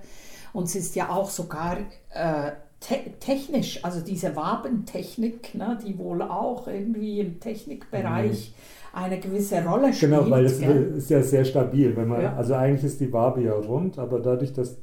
Und 0.53 0.65
es 0.65 0.75
ist 0.75 0.95
ja 0.95 1.09
auch 1.09 1.29
sogar 1.29 1.77
äh, 2.11 2.51
te 2.79 2.97
technisch, 3.19 3.83
also 3.83 3.99
diese 4.01 4.35
Wabentechnik, 4.35 5.55
ne, 5.55 5.77
die 5.85 5.97
wohl 5.97 6.21
auch 6.21 6.67
irgendwie 6.67 7.19
im 7.19 7.39
Technikbereich 7.39 8.53
mhm. 8.93 9.03
eine 9.03 9.19
gewisse 9.19 9.63
Rolle 9.65 9.91
spielt. 9.91 10.11
Genau, 10.11 10.29
weil 10.29 10.45
es 10.45 10.59
ist 10.59 11.09
ja 11.09 11.23
sehr 11.23 11.45
stabil. 11.45 11.95
Wenn 11.95 12.07
man, 12.07 12.21
ja. 12.21 12.35
Also 12.35 12.53
eigentlich 12.53 12.83
ist 12.83 12.99
die 12.99 13.11
Wabe 13.11 13.41
ja 13.41 13.53
rund, 13.53 13.97
aber 13.97 14.19
dadurch, 14.19 14.53
dass 14.53 14.77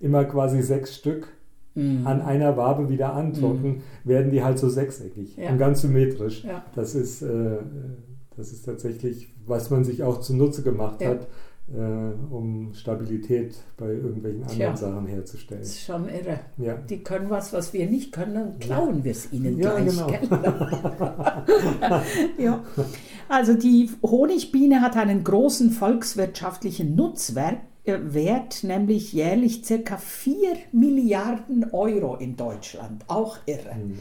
immer 0.00 0.24
quasi 0.24 0.62
sechs 0.62 0.94
Stück 0.96 1.28
mhm. 1.74 2.06
an 2.06 2.22
einer 2.22 2.56
Wabe 2.56 2.88
wieder 2.88 3.14
antrocken, 3.14 3.76
mhm. 3.76 3.82
werden 4.04 4.30
die 4.30 4.42
halt 4.42 4.58
so 4.58 4.68
sechseckig 4.68 5.36
ja. 5.36 5.50
und 5.50 5.58
ganz 5.58 5.82
symmetrisch. 5.82 6.44
Ja. 6.44 6.64
Das, 6.74 6.94
ist, 6.94 7.22
äh, 7.22 7.58
das 8.36 8.52
ist 8.52 8.64
tatsächlich, 8.64 9.34
was 9.46 9.70
man 9.70 9.84
sich 9.84 10.02
auch 10.02 10.20
zunutze 10.20 10.62
gemacht 10.62 11.00
ja. 11.00 11.10
hat, 11.10 11.28
äh, 11.72 12.32
um 12.32 12.74
Stabilität 12.74 13.56
bei 13.76 13.86
irgendwelchen 13.86 14.42
anderen 14.42 14.58
Tja, 14.58 14.76
Sachen 14.76 15.06
herzustellen. 15.06 15.62
Das 15.62 15.70
ist 15.70 15.84
schon 15.84 16.08
irre. 16.08 16.40
Ja. 16.58 16.74
Die 16.74 17.02
können 17.02 17.30
was, 17.30 17.52
was 17.54 17.72
wir 17.72 17.88
nicht 17.88 18.12
können, 18.12 18.34
dann 18.34 18.58
klauen 18.58 19.02
wir 19.02 19.12
es 19.12 19.32
ihnen 19.32 19.58
ja, 19.58 19.78
gleich. 19.78 19.96
Genau. 19.96 20.10
ja. 22.38 22.62
Also 23.28 23.54
die 23.54 23.88
Honigbiene 24.02 24.82
hat 24.82 24.96
einen 24.96 25.24
großen 25.24 25.70
volkswirtschaftlichen 25.70 26.94
Nutzwert 26.94 27.60
Wert, 27.84 28.64
nämlich 28.64 29.12
jährlich 29.12 29.64
circa 29.64 29.98
4 29.98 30.56
Milliarden 30.72 31.70
Euro 31.72 32.16
in 32.16 32.36
Deutschland. 32.36 33.04
Auch 33.08 33.38
irre. 33.46 33.74
Mhm. 33.74 33.98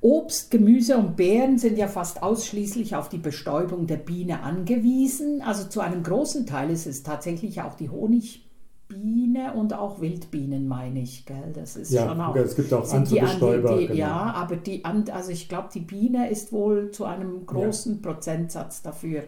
Obst, 0.00 0.50
Gemüse 0.50 0.98
und 0.98 1.16
Beeren 1.16 1.56
sind 1.56 1.78
ja 1.78 1.88
fast 1.88 2.22
ausschließlich 2.22 2.94
auf 2.94 3.08
die 3.08 3.18
Bestäubung 3.18 3.86
der 3.86 3.96
Biene 3.96 4.42
angewiesen. 4.42 5.40
Also 5.40 5.66
zu 5.66 5.80
einem 5.80 6.02
großen 6.02 6.44
Teil 6.44 6.68
ist 6.68 6.86
es 6.86 7.02
tatsächlich 7.02 7.62
auch 7.62 7.74
die 7.74 7.88
Honigbiene 7.88 9.54
und 9.54 9.72
auch 9.72 10.02
Wildbienen, 10.02 10.68
meine 10.68 11.00
ich. 11.00 11.24
Gell? 11.24 11.52
Das 11.54 11.76
ist 11.76 11.90
ja, 11.90 12.06
schon 12.06 12.20
auch, 12.20 12.36
es 12.36 12.54
gibt 12.54 12.70
auch 12.74 12.92
andere 12.92 13.18
Bestäuber. 13.18 13.76
Die, 13.76 13.80
die, 13.80 13.86
genau. 13.86 13.98
Ja, 13.98 14.34
aber 14.34 14.56
die, 14.56 14.84
also 14.84 15.30
ich 15.30 15.48
glaube, 15.48 15.68
die 15.72 15.80
Biene 15.80 16.28
ist 16.28 16.52
wohl 16.52 16.90
zu 16.90 17.06
einem 17.06 17.46
großen 17.46 18.02
ja. 18.02 18.12
Prozentsatz 18.12 18.82
dafür 18.82 19.22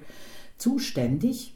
zuständig. 0.58 1.55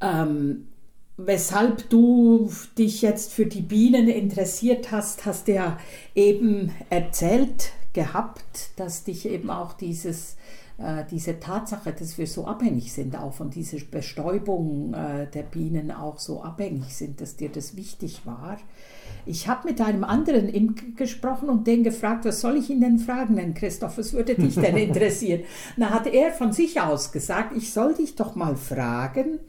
Ähm, 0.00 0.68
weshalb 1.16 1.90
du 1.90 2.50
dich 2.78 3.02
jetzt 3.02 3.32
für 3.32 3.46
die 3.46 3.62
Bienen 3.62 4.08
interessiert 4.08 4.92
hast, 4.92 5.26
hast 5.26 5.48
du 5.48 5.54
ja 5.54 5.78
eben 6.14 6.72
erzählt 6.90 7.72
gehabt, 7.92 8.70
dass 8.76 9.02
dich 9.02 9.28
eben 9.28 9.50
auch 9.50 9.72
dieses, 9.72 10.36
äh, 10.78 11.02
diese 11.10 11.40
Tatsache, 11.40 11.92
dass 11.92 12.18
wir 12.18 12.28
so 12.28 12.46
abhängig 12.46 12.92
sind, 12.92 13.16
auch 13.16 13.32
von 13.32 13.50
dieser 13.50 13.78
Bestäubung 13.90 14.94
äh, 14.94 15.26
der 15.26 15.42
Bienen 15.42 15.90
auch 15.90 16.20
so 16.20 16.42
abhängig 16.42 16.94
sind, 16.94 17.20
dass 17.20 17.34
dir 17.34 17.48
das 17.48 17.76
wichtig 17.76 18.20
war. 18.24 18.58
Ich 19.26 19.48
habe 19.48 19.68
mit 19.68 19.80
einem 19.80 20.04
anderen 20.04 20.48
Imker 20.48 20.86
gesprochen 20.94 21.48
und 21.50 21.66
den 21.66 21.82
gefragt, 21.82 22.24
was 22.24 22.40
soll 22.40 22.56
ich 22.56 22.70
ihn 22.70 22.80
denn 22.80 23.00
fragen, 23.00 23.34
denn 23.34 23.54
Christoph, 23.54 23.98
was 23.98 24.12
würde 24.12 24.36
dich 24.36 24.54
denn 24.54 24.76
interessieren? 24.88 25.42
Da 25.76 25.90
hat 25.90 26.06
er 26.06 26.30
von 26.30 26.52
sich 26.52 26.80
aus 26.80 27.10
gesagt, 27.10 27.56
ich 27.56 27.72
soll 27.72 27.94
dich 27.94 28.14
doch 28.14 28.36
mal 28.36 28.54
fragen, 28.54 29.40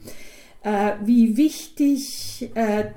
äh, 0.62 0.92
wie 1.02 1.36
wichtig 1.36 2.50
äh, 2.54 2.90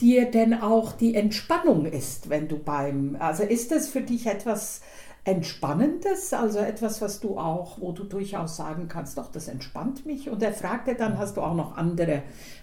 dir 0.00 0.30
denn 0.30 0.54
auch 0.54 0.92
die 0.92 1.14
Entspannung 1.14 1.86
ist, 1.86 2.28
wenn 2.28 2.48
du 2.48 2.58
beim, 2.58 3.16
also 3.20 3.44
ist 3.44 3.70
das 3.70 3.88
für 3.88 4.00
dich 4.00 4.26
etwas 4.26 4.80
Entspannendes, 5.24 6.32
also 6.32 6.58
etwas, 6.58 7.02
was 7.02 7.20
du 7.20 7.38
auch, 7.38 7.80
wo 7.80 7.92
du 7.92 8.04
durchaus 8.04 8.56
sagen 8.56 8.88
kannst, 8.88 9.18
doch, 9.18 9.30
das 9.30 9.46
entspannt 9.46 10.06
mich. 10.06 10.30
Und 10.30 10.42
er 10.42 10.54
fragte 10.54 10.94
dann, 10.94 11.18
hast 11.18 11.36
du 11.36 11.42
auch 11.42 11.54
noch 11.54 11.76
andere 11.76 12.22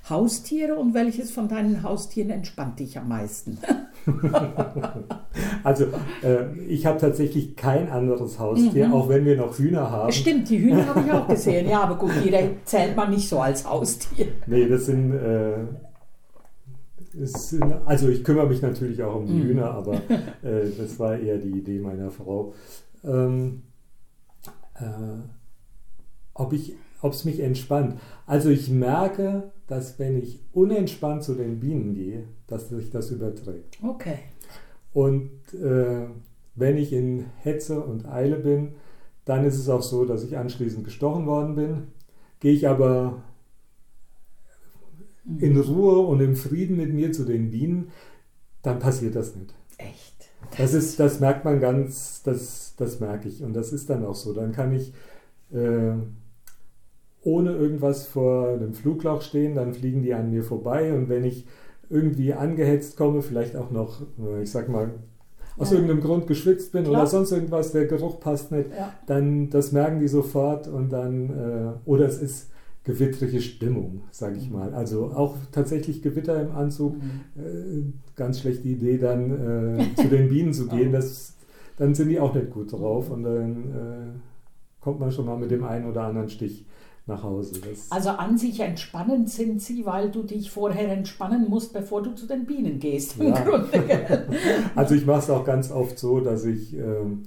Haustiere 0.10 0.76
und 0.76 0.96
welches 0.96 1.32
von 1.32 1.48
deinen 1.48 1.84
Haustieren 1.84 2.32
entspannt 2.32 2.80
dich 2.80 2.98
am 2.98 3.08
meisten? 3.08 3.60
also 5.64 5.86
äh, 6.24 6.58
ich 6.68 6.86
habe 6.86 7.00
tatsächlich 7.00 7.56
kein 7.56 7.90
anderes 7.90 8.40
Haustier, 8.40 8.88
mhm. 8.88 8.94
auch 8.94 9.10
wenn 9.10 9.26
wir 9.26 9.36
noch 9.36 9.58
Hühner 9.58 9.90
haben. 9.90 10.12
Stimmt, 10.12 10.50
die 10.50 10.60
Hühner 10.60 10.88
habe 10.88 11.02
ich 11.06 11.12
auch 11.12 11.28
gesehen. 11.28 11.70
Ja, 11.70 11.82
aber 11.82 11.96
gut, 11.96 12.12
die 12.24 12.32
zählt 12.66 12.96
man 12.96 13.10
nicht 13.10 13.28
so 13.28 13.40
als 13.40 13.68
Haustier. 13.68 14.28
Nee, 14.48 14.68
das 14.68 14.86
sind... 14.86 15.14
Äh, 15.14 15.66
ist, 17.16 17.56
also 17.86 18.10
ich 18.10 18.26
kümmere 18.26 18.48
mich 18.48 18.62
natürlich 18.62 19.02
auch 19.02 19.16
um 19.16 19.26
die 19.26 19.34
mhm. 19.34 19.44
Hühner, 19.44 19.72
aber 19.72 19.94
äh, 20.44 20.70
das 20.78 21.00
war 21.00 21.18
eher 21.18 21.38
die 21.38 21.52
Idee 21.52 21.80
meiner 21.80 22.12
Frau. 22.12 22.54
Ähm, 23.04 23.64
äh, 24.76 25.22
ob 26.34 26.52
es 26.54 27.26
mich 27.26 27.40
entspannt. 27.40 28.00
Also 28.26 28.50
ich 28.50 28.70
merke, 28.70 29.52
dass 29.68 29.98
wenn 30.00 30.18
ich 30.18 30.40
unentspannt 30.54 31.24
zu 31.24 31.34
den 31.34 31.60
Bienen 31.60 31.96
gehe, 31.96 32.26
dass 32.48 32.70
sich 32.70 32.90
das 32.92 33.12
überträgt. 33.12 33.78
Okay. 33.84 34.20
Und 34.94 35.32
äh, 35.54 36.08
wenn 36.56 36.78
ich 36.78 36.94
in 36.94 37.26
Hetze 37.42 37.82
und 37.82 38.06
Eile 38.06 38.38
bin, 38.38 38.76
dann 39.26 39.44
ist 39.44 39.58
es 39.58 39.70
auch 39.70 39.82
so, 39.82 40.06
dass 40.06 40.24
ich 40.24 40.38
anschließend 40.38 40.86
gestochen 40.86 41.26
worden 41.26 41.56
bin. 41.56 41.88
Gehe 42.40 42.54
ich 42.54 42.68
aber 42.68 43.24
in 45.40 45.60
Ruhe 45.60 46.00
und 46.06 46.22
im 46.22 46.36
Frieden 46.36 46.78
mit 46.78 46.94
mir 46.94 47.12
zu 47.12 47.26
den 47.26 47.50
Bienen, 47.50 47.92
dann 48.62 48.80
passiert 48.80 49.16
das 49.16 49.36
nicht. 49.36 49.54
Echt? 49.78 50.30
Das, 50.52 50.60
das 50.60 50.74
ist, 50.74 51.00
das 51.00 51.20
merkt 51.20 51.44
man 51.44 51.60
ganz, 51.60 52.22
das, 52.24 52.76
das 52.78 53.00
merke 53.00 53.28
ich. 53.28 53.44
Und 53.44 53.54
das 53.54 53.74
ist 53.74 53.90
dann 53.90 54.06
auch 54.06 54.16
so. 54.16 54.34
Dann 54.34 54.52
kann 54.52 54.72
ich 54.74 54.94
äh, 55.52 55.94
ohne 57.26 57.52
irgendwas 57.52 58.06
vor 58.06 58.50
einem 58.50 58.74
Flugloch 58.74 59.22
stehen, 59.22 59.56
dann 59.56 59.74
fliegen 59.74 60.04
die 60.04 60.14
an 60.14 60.30
mir 60.30 60.44
vorbei. 60.44 60.94
Und 60.94 61.10
wenn 61.10 61.26
ich 61.26 61.46
irgendwie 61.90 62.34
angehetzt 62.34 62.98
komme, 62.98 63.22
vielleicht 63.22 63.56
auch 63.56 63.72
noch, 63.72 64.02
äh, 64.20 64.44
ich 64.44 64.52
sag 64.52 64.70
mal, 64.70 64.92
aus 65.58 65.72
ja. 65.72 65.78
irgendeinem 65.78 66.02
Grund 66.02 66.28
geschwitzt 66.28 66.72
bin 66.72 66.84
Klar. 66.84 67.02
oder 67.02 67.08
sonst 67.08 67.32
irgendwas, 67.32 67.72
der 67.72 67.86
Geruch 67.86 68.20
passt 68.20 68.52
nicht, 68.52 68.70
ja. 68.72 68.94
dann 69.08 69.50
das 69.50 69.72
merken 69.72 70.00
die 70.00 70.08
sofort 70.08 70.68
und 70.68 70.92
dann, 70.92 71.30
äh, 71.30 71.90
oder 71.90 72.06
es 72.06 72.22
ist 72.22 72.52
gewittrige 72.84 73.42
Stimmung, 73.42 74.04
sage 74.12 74.38
ich 74.38 74.52
mal. 74.52 74.74
Also 74.74 75.06
auch 75.06 75.36
tatsächlich 75.52 76.04
Gewitter 76.04 76.40
im 76.40 76.52
Anzug. 76.52 76.96
Mhm. 76.96 77.42
Äh, 77.42 77.84
ganz 78.16 78.40
schlechte 78.40 78.68
Idee, 78.68 79.00
dann 79.00 79.80
äh, 79.80 79.96
zu 79.96 80.08
den 80.08 80.30
Bienen 80.30 80.54
zu 80.54 80.68
gehen. 80.70 80.92
Das, 80.92 81.36
dann 81.78 81.96
sind 81.96 82.10
die 82.10 82.20
auch 82.20 82.36
nicht 82.36 82.52
gut 82.52 82.72
drauf 82.72 83.10
und 83.10 83.24
dann 83.24 83.52
äh, 83.52 84.82
kommt 84.82 85.00
man 85.00 85.12
schon 85.12 85.26
mal 85.26 85.38
mit 85.38 85.50
dem 85.50 85.64
einen 85.64 85.90
oder 85.90 86.04
anderen 86.04 86.30
Stich 86.30 86.66
nach 87.08 87.24
Hause. 87.24 87.62
Das 87.62 87.92
also 87.92 88.10
an 88.10 88.38
sich 88.38 88.60
entspannend 88.60 89.30
sind 89.30 89.62
sie, 89.62 89.86
weil 89.86 90.10
du 90.10 90.24
dich 90.24 90.50
vorher 90.50 90.92
entspannen 90.92 91.50
musst, 91.50 91.74
bevor 91.74 92.02
du 92.02 92.16
zu 92.16 92.26
den 92.26 92.46
Bienen 92.46 92.80
gehst. 92.80 93.18
Ja. 93.18 93.34
also 94.76 94.96
ich 94.96 95.06
mache 95.06 95.20
es 95.20 95.30
auch 95.30 95.46
ganz 95.46 95.72
oft 95.72 96.00
so, 96.00 96.20
dass 96.20 96.46
ich 96.46 96.76
ähm, 96.76 97.24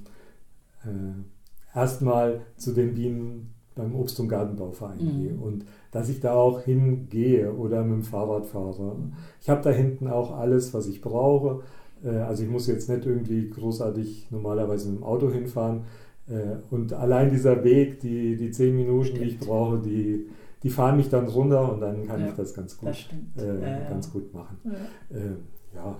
äh, 0.84 1.76
erstmal 1.78 2.40
zu 2.56 2.72
den 2.72 2.94
Bienen 2.94 3.54
beim 3.76 3.94
Obst- 3.94 4.18
und 4.18 4.28
Gartenbauverein 4.28 4.98
mhm. 4.98 5.22
gehe 5.22 5.34
und 5.36 5.64
dass 5.92 6.08
ich 6.08 6.20
da 6.20 6.34
auch 6.34 6.62
hingehe 6.62 7.52
oder 7.52 7.84
mit 7.84 7.98
dem 7.98 8.02
Fahrrad 8.02 8.46
fahre. 8.46 8.96
Ich 9.40 9.48
habe 9.48 9.62
da 9.62 9.70
hinten 9.70 10.08
auch 10.08 10.36
alles, 10.36 10.74
was 10.74 10.88
ich 10.88 11.00
brauche. 11.00 11.62
Äh, 12.04 12.08
also 12.08 12.42
ich 12.42 12.50
muss 12.50 12.66
jetzt 12.66 12.88
nicht 12.88 13.06
irgendwie 13.06 13.48
großartig 13.48 14.26
normalerweise 14.30 14.88
mit 14.90 14.98
dem 14.98 15.04
Auto 15.04 15.30
hinfahren. 15.30 15.82
Äh, 16.28 16.56
und 16.70 16.92
allein 16.92 17.30
dieser 17.30 17.64
Weg, 17.64 18.00
die, 18.00 18.36
die 18.36 18.50
zehn 18.50 18.76
Minuten, 18.76 19.06
stimmt. 19.06 19.20
die 19.22 19.28
ich 19.28 19.38
brauche, 19.38 19.78
die, 19.78 20.26
die 20.62 20.70
fahren 20.70 20.96
mich 20.96 21.08
dann 21.08 21.26
runter 21.26 21.72
und 21.72 21.80
dann 21.80 22.06
kann 22.06 22.20
ja, 22.20 22.28
ich 22.28 22.34
das 22.34 22.54
ganz 22.54 22.76
gut, 22.76 22.88
das 23.36 23.44
äh, 23.44 23.88
ganz 23.88 24.12
gut 24.12 24.32
machen. 24.34 24.58
Ja. 24.64 25.16
Äh, 25.16 25.30
ja, 25.74 25.96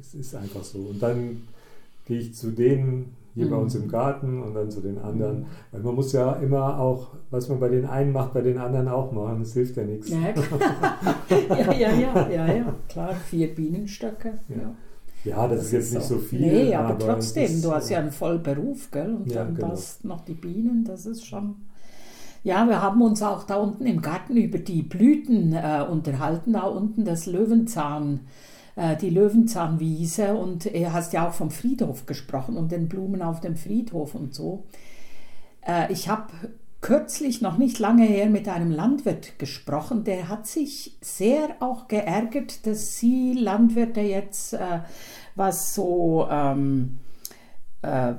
es 0.00 0.14
ist 0.14 0.34
einfach 0.34 0.64
so. 0.64 0.78
Und 0.78 1.02
dann 1.02 1.42
gehe 2.04 2.18
ich 2.18 2.34
zu 2.34 2.50
denen 2.50 3.16
hier 3.34 3.46
mhm. 3.46 3.50
bei 3.50 3.56
uns 3.56 3.74
im 3.74 3.88
Garten 3.88 4.42
und 4.42 4.54
dann 4.54 4.70
zu 4.70 4.80
den 4.80 4.98
anderen. 4.98 5.40
Mhm. 5.40 5.46
Weil 5.70 5.80
man 5.82 5.94
muss 5.94 6.12
ja 6.12 6.32
immer 6.34 6.78
auch, 6.78 7.14
was 7.30 7.48
man 7.48 7.60
bei 7.60 7.68
den 7.68 7.86
einen 7.86 8.12
macht, 8.12 8.34
bei 8.34 8.42
den 8.42 8.58
anderen 8.58 8.88
auch 8.88 9.12
machen. 9.12 9.40
Das 9.40 9.54
hilft 9.54 9.76
ja 9.76 9.84
nichts. 9.84 10.10
Ja, 10.10 10.18
ja, 10.18 11.72
ja, 11.72 11.92
ja, 11.92 12.28
ja, 12.28 12.54
ja, 12.54 12.74
klar, 12.88 13.14
vier 13.14 13.54
Bienenstöcke. 13.54 14.38
Ja. 14.48 14.74
Ja, 15.24 15.46
das, 15.46 15.58
das 15.58 15.66
ist 15.66 15.72
jetzt 15.72 15.84
ist 15.86 15.94
nicht 15.94 16.06
so, 16.06 16.14
so 16.16 16.20
viel. 16.20 16.40
Nee, 16.40 16.74
aber, 16.74 16.88
aber 16.90 16.98
trotzdem, 16.98 17.44
ist, 17.44 17.64
du 17.64 17.72
hast 17.72 17.90
ja 17.90 17.98
einen 17.98 18.12
Vollberuf, 18.12 18.90
gell? 18.90 19.14
Und 19.14 19.30
ja, 19.30 19.44
dann 19.44 19.54
genau. 19.54 19.68
das 19.70 20.02
noch 20.02 20.22
die 20.22 20.34
Bienen, 20.34 20.84
das 20.84 21.06
ist 21.06 21.26
schon. 21.26 21.56
Ja, 22.44 22.66
wir 22.66 22.82
haben 22.82 23.00
uns 23.02 23.22
auch 23.22 23.44
da 23.44 23.56
unten 23.56 23.86
im 23.86 24.02
Garten 24.02 24.36
über 24.36 24.58
die 24.58 24.82
Blüten 24.82 25.52
äh, 25.52 25.86
unterhalten, 25.88 26.54
da 26.54 26.62
unten 26.62 27.04
das 27.04 27.26
Löwenzahn 27.26 28.20
äh, 28.76 28.96
die 28.96 29.10
Löwenzahnwiese 29.10 30.34
und 30.34 30.66
er 30.66 30.92
hast 30.92 31.12
ja 31.12 31.28
auch 31.28 31.34
vom 31.34 31.50
Friedhof 31.50 32.06
gesprochen 32.06 32.56
und 32.56 32.72
den 32.72 32.88
Blumen 32.88 33.22
auf 33.22 33.40
dem 33.40 33.56
Friedhof 33.56 34.14
und 34.14 34.34
so. 34.34 34.64
Äh, 35.66 35.92
ich 35.92 36.08
habe 36.08 36.32
kürzlich, 36.82 37.40
noch 37.40 37.56
nicht 37.56 37.78
lange 37.78 38.04
her, 38.04 38.28
mit 38.28 38.48
einem 38.48 38.70
Landwirt 38.70 39.38
gesprochen, 39.38 40.04
der 40.04 40.28
hat 40.28 40.46
sich 40.46 40.98
sehr 41.00 41.56
auch 41.60 41.88
geärgert, 41.88 42.66
dass 42.66 42.98
Sie 42.98 43.32
Landwirte 43.32 44.02
jetzt, 44.02 44.52
äh, 44.52 44.80
was 45.34 45.74
so 45.74 46.28
ähm, 46.30 46.98
äh, 47.80 48.14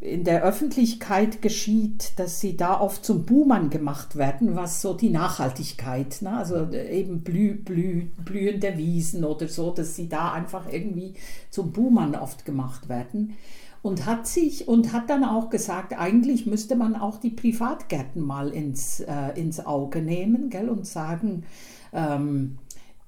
in 0.00 0.24
der 0.24 0.42
Öffentlichkeit 0.42 1.42
geschieht, 1.42 2.18
dass 2.18 2.40
sie 2.40 2.56
da 2.56 2.80
oft 2.80 3.04
zum 3.04 3.24
Buhmann 3.24 3.70
gemacht 3.70 4.16
werden, 4.16 4.56
was 4.56 4.82
so 4.82 4.94
die 4.94 5.10
Nachhaltigkeit, 5.10 6.22
ne? 6.22 6.36
also 6.36 6.70
eben 6.72 7.22
blüh, 7.22 7.54
blüh, 7.54 8.06
blühende 8.24 8.76
Wiesen 8.76 9.24
oder 9.24 9.46
so, 9.46 9.70
dass 9.70 9.94
sie 9.94 10.08
da 10.08 10.32
einfach 10.32 10.70
irgendwie 10.70 11.14
zum 11.50 11.70
Buhmann 11.72 12.16
oft 12.16 12.44
gemacht 12.44 12.88
werden. 12.88 13.36
Und 13.82 14.06
hat 14.06 14.28
sich 14.28 14.68
und 14.68 14.92
hat 14.92 15.10
dann 15.10 15.24
auch 15.24 15.50
gesagt, 15.50 15.98
eigentlich 15.98 16.46
müsste 16.46 16.76
man 16.76 16.94
auch 16.94 17.18
die 17.18 17.30
Privatgärten 17.30 18.22
mal 18.22 18.50
ins, 18.50 19.00
äh, 19.00 19.30
ins 19.34 19.66
Auge 19.66 20.00
nehmen 20.00 20.50
gell, 20.50 20.68
und 20.68 20.86
sagen, 20.86 21.44
ähm, 21.92 22.58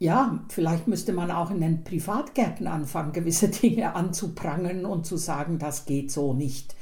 ja, 0.01 0.41
vielleicht 0.49 0.89
müsste 0.89 1.13
man 1.13 1.31
auch 1.31 1.51
in 1.51 1.61
den 1.61 1.85
Privatgärten 1.85 2.67
anfangen, 2.67 3.13
gewisse 3.13 3.49
Dinge 3.63 3.95
anzuprangern 3.95 4.85
und 4.85 5.07
zu 5.07 5.17
sagen, 5.17 5.59
das 5.59 5.87
geht 5.87 6.11
so 6.11 6.35
nicht. 6.35 6.75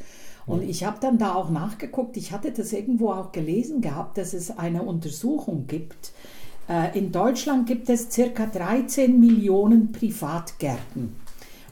Und 0.45 0.63
ich 0.63 0.85
habe 0.85 0.99
dann 1.01 1.19
da 1.19 1.35
auch 1.35 1.51
nachgeguckt, 1.51 2.17
ich 2.17 2.33
hatte 2.33 2.51
das 2.51 2.73
irgendwo 2.73 3.13
auch 3.13 3.31
gelesen 3.31 3.81
gehabt, 3.81 4.19
dass 4.19 4.35
es 4.35 4.57
eine 4.59 4.83
Untersuchung 4.83 5.67
gibt. 5.67 6.13
Äh, 6.69 6.99
in 6.99 7.13
Deutschland 7.13 7.67
gibt 7.67 7.89
es 7.89 8.11
circa 8.11 8.47
13 8.47 9.21
Millionen 9.21 9.93
Privatgärten. 9.93 11.22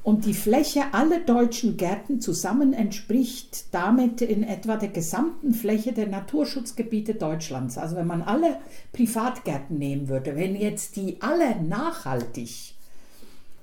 Und 0.02 0.24
die 0.24 0.34
Fläche 0.34 0.92
aller 0.92 1.20
deutschen 1.20 1.76
Gärten 1.76 2.20
zusammen 2.20 2.72
entspricht 2.72 3.66
damit 3.72 4.22
in 4.22 4.42
etwa 4.42 4.76
der 4.76 4.88
gesamten 4.88 5.52
Fläche 5.52 5.92
der 5.92 6.08
Naturschutzgebiete 6.08 7.14
Deutschlands. 7.14 7.76
Also 7.76 7.96
wenn 7.96 8.06
man 8.06 8.22
alle 8.22 8.56
Privatgärten 8.92 9.78
nehmen 9.78 10.08
würde, 10.08 10.36
wenn 10.36 10.56
jetzt 10.56 10.96
die 10.96 11.18
alle 11.20 11.60
nachhaltig 11.62 12.74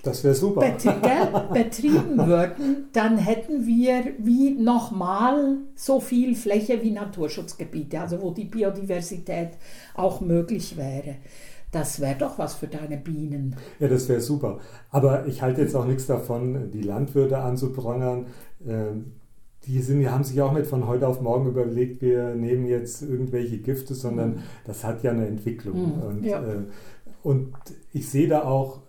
das 0.07 0.23
wäre 0.23 0.35
super. 0.35 0.61
betrieben 1.53 2.17
würden, 2.17 2.87
dann 2.93 3.17
hätten 3.17 3.65
wir 3.65 4.13
wie 4.19 4.51
nochmal 4.51 5.57
so 5.75 5.99
viel 5.99 6.35
Fläche 6.35 6.81
wie 6.81 6.91
Naturschutzgebiete, 6.91 7.99
also 7.99 8.21
wo 8.21 8.31
die 8.31 8.45
Biodiversität 8.45 9.49
auch 9.95 10.21
möglich 10.21 10.77
wäre. 10.77 11.15
Das 11.71 11.99
wäre 11.99 12.17
doch 12.17 12.39
was 12.39 12.55
für 12.55 12.67
deine 12.67 12.97
Bienen. 12.97 13.55
Ja, 13.79 13.87
das 13.87 14.07
wäre 14.07 14.21
super. 14.21 14.59
Aber 14.89 15.27
ich 15.27 15.41
halte 15.41 15.61
jetzt 15.61 15.75
auch 15.75 15.85
nichts 15.85 16.05
davon, 16.05 16.71
die 16.71 16.81
Landwirte 16.81 17.39
anzuprangern. 17.39 18.27
Ähm, 18.65 19.13
die 19.65 19.81
sind, 19.81 20.09
haben 20.09 20.23
sich 20.23 20.41
auch 20.41 20.53
nicht 20.53 20.67
von 20.67 20.87
heute 20.87 21.07
auf 21.07 21.21
morgen 21.21 21.47
überlegt, 21.47 22.01
wir 22.01 22.35
nehmen 22.35 22.65
jetzt 22.65 23.01
irgendwelche 23.01 23.57
Gifte, 23.57 23.95
sondern 23.95 24.35
mhm. 24.35 24.39
das 24.65 24.85
hat 24.85 25.03
ja 25.03 25.11
eine 25.11 25.27
Entwicklung. 25.27 25.97
Mhm, 25.97 26.03
und, 26.03 26.23
ja. 26.23 26.41
Äh, 26.41 26.63
und 27.21 27.53
ich 27.91 28.07
sehe 28.09 28.29
da 28.29 28.43
auch 28.43 28.81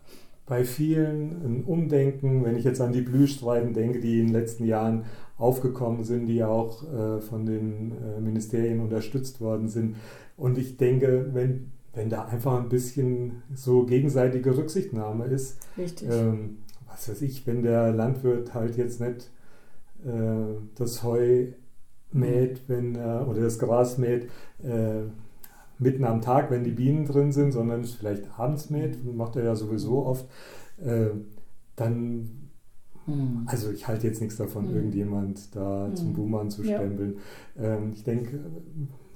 bei 0.47 0.64
vielen 0.64 1.45
ein 1.45 1.64
Umdenken, 1.64 2.45
wenn 2.45 2.57
ich 2.57 2.64
jetzt 2.64 2.81
an 2.81 2.93
die 2.93 3.03
Blühstreifen 3.03 3.75
denke, 3.75 4.01
die 4.01 4.21
in 4.21 4.27
den 4.27 4.35
letzten 4.35 4.64
Jahren 4.64 5.05
aufgekommen 5.37 6.05
sind, 6.05 6.27
die 6.27 6.43
auch 6.45 6.83
äh, 6.85 7.21
von 7.21 7.45
den 7.45 7.93
äh, 7.93 8.21
Ministerien 8.21 8.81
unterstützt 8.81 9.41
worden 9.41 9.69
sind. 9.69 9.97
Und 10.37 10.59
ich 10.59 10.77
denke, 10.77 11.31
wenn, 11.33 11.73
wenn 11.94 12.09
da 12.09 12.27
einfach 12.27 12.59
ein 12.59 12.68
bisschen 12.68 13.42
so 13.55 13.85
gegenseitige 13.85 14.57
Rücksichtnahme 14.57 15.24
ist, 15.27 15.59
ähm, 16.09 16.59
was 16.87 17.09
weiß 17.09 17.22
ich, 17.22 17.46
wenn 17.46 17.62
der 17.62 17.92
Landwirt 17.92 18.55
halt 18.55 18.77
jetzt 18.77 19.01
nicht 19.01 19.31
äh, 20.05 20.55
das 20.74 21.03
Heu 21.03 21.46
mäht, 22.12 22.62
wenn 22.68 22.96
oder 22.96 23.40
das 23.40 23.59
Gras 23.59 23.98
mäht, 23.98 24.29
äh, 24.62 25.03
mitten 25.79 26.05
am 26.05 26.20
Tag, 26.20 26.51
wenn 26.51 26.64
die 26.64 26.72
Bienen 26.72 27.05
drin 27.05 27.33
sind, 27.33 27.53
sondern 27.53 27.83
es 27.83 27.92
vielleicht 27.92 28.38
abends 28.38 28.70
mäht, 28.70 29.05
macht 29.05 29.37
er 29.37 29.44
ja 29.44 29.55
sowieso 29.55 30.07
oft, 30.07 30.27
äh, 30.79 31.11
dann 31.77 32.48
Mhm. 33.09 33.44
Also 33.46 33.70
ich 33.70 33.88
halte 33.88 34.07
jetzt 34.07 34.20
nichts 34.20 34.37
davon, 34.37 34.68
mhm. 34.68 34.77
irgendjemand 34.77 35.55
da 35.57 35.90
zum 35.94 36.12
Buhmann 36.12 36.51
zu 36.51 36.62
stempeln. 36.62 37.16
Ja. 37.57 37.77
Ähm, 37.77 37.92
ich 37.94 38.05
denke, 38.05 38.38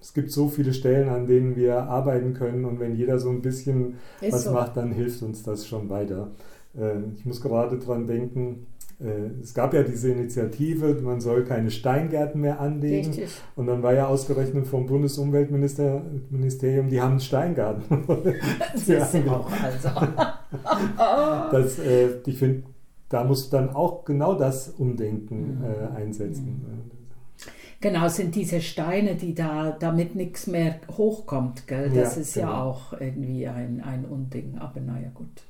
es 0.02 0.12
gibt 0.12 0.32
so 0.32 0.48
viele 0.48 0.74
Stellen, 0.74 1.08
an 1.08 1.26
denen 1.26 1.54
wir 1.54 1.84
arbeiten 1.84 2.34
können 2.34 2.64
und 2.64 2.80
wenn 2.80 2.96
jeder 2.96 3.20
so 3.20 3.30
ein 3.30 3.40
bisschen 3.40 3.98
Ist 4.20 4.32
was 4.32 4.44
so. 4.44 4.52
macht, 4.52 4.76
dann 4.76 4.90
hilft 4.90 5.22
uns 5.22 5.44
das 5.44 5.66
schon 5.66 5.88
weiter. 5.88 6.32
Äh, 6.76 6.98
ich 7.16 7.24
muss 7.24 7.40
gerade 7.40 7.78
dran 7.78 8.08
denken, 8.08 8.66
äh, 9.00 9.40
es 9.40 9.54
gab 9.54 9.74
ja 9.74 9.84
diese 9.84 10.10
Initiative, 10.10 11.00
man 11.02 11.20
soll 11.20 11.44
keine 11.44 11.70
Steingärten 11.70 12.40
mehr 12.40 12.60
anlegen. 12.60 13.10
Richtig. 13.10 13.30
Und 13.54 13.66
dann 13.66 13.82
war 13.82 13.94
ja 13.94 14.08
ausgerechnet 14.08 14.66
vom 14.66 14.86
Bundesumweltministerium, 14.86 16.88
die 16.88 17.00
haben 17.00 17.12
einen 17.12 17.20
Steingarten. 17.20 18.04
das 18.74 18.88
ist 18.88 19.28
auch 19.28 19.48
also. 19.62 19.88
das, 21.52 21.78
äh, 21.78 22.08
ich 22.26 22.38
finde, 22.38 22.64
da 23.08 23.22
muss 23.22 23.50
dann 23.50 23.70
auch 23.70 24.04
genau 24.04 24.34
das 24.34 24.70
Umdenken 24.70 25.58
mhm. 25.58 25.64
äh, 25.64 25.96
einsetzen. 25.96 26.60
Mhm. 26.64 27.01
Genau, 27.82 28.06
sind 28.06 28.36
diese 28.36 28.60
Steine, 28.60 29.16
die 29.16 29.34
da, 29.34 29.72
damit 29.72 30.14
nichts 30.14 30.46
mehr 30.46 30.76
hochkommt, 30.96 31.66
gell? 31.66 31.90
Das 31.92 32.14
ja, 32.14 32.22
ist 32.22 32.34
genau. 32.34 32.46
ja 32.46 32.62
auch 32.62 32.92
irgendwie 32.92 33.48
ein, 33.48 33.82
ein 33.84 34.04
Unding, 34.04 34.56
aber 34.58 34.80
naja, 34.80 35.10
gut. 35.12 35.42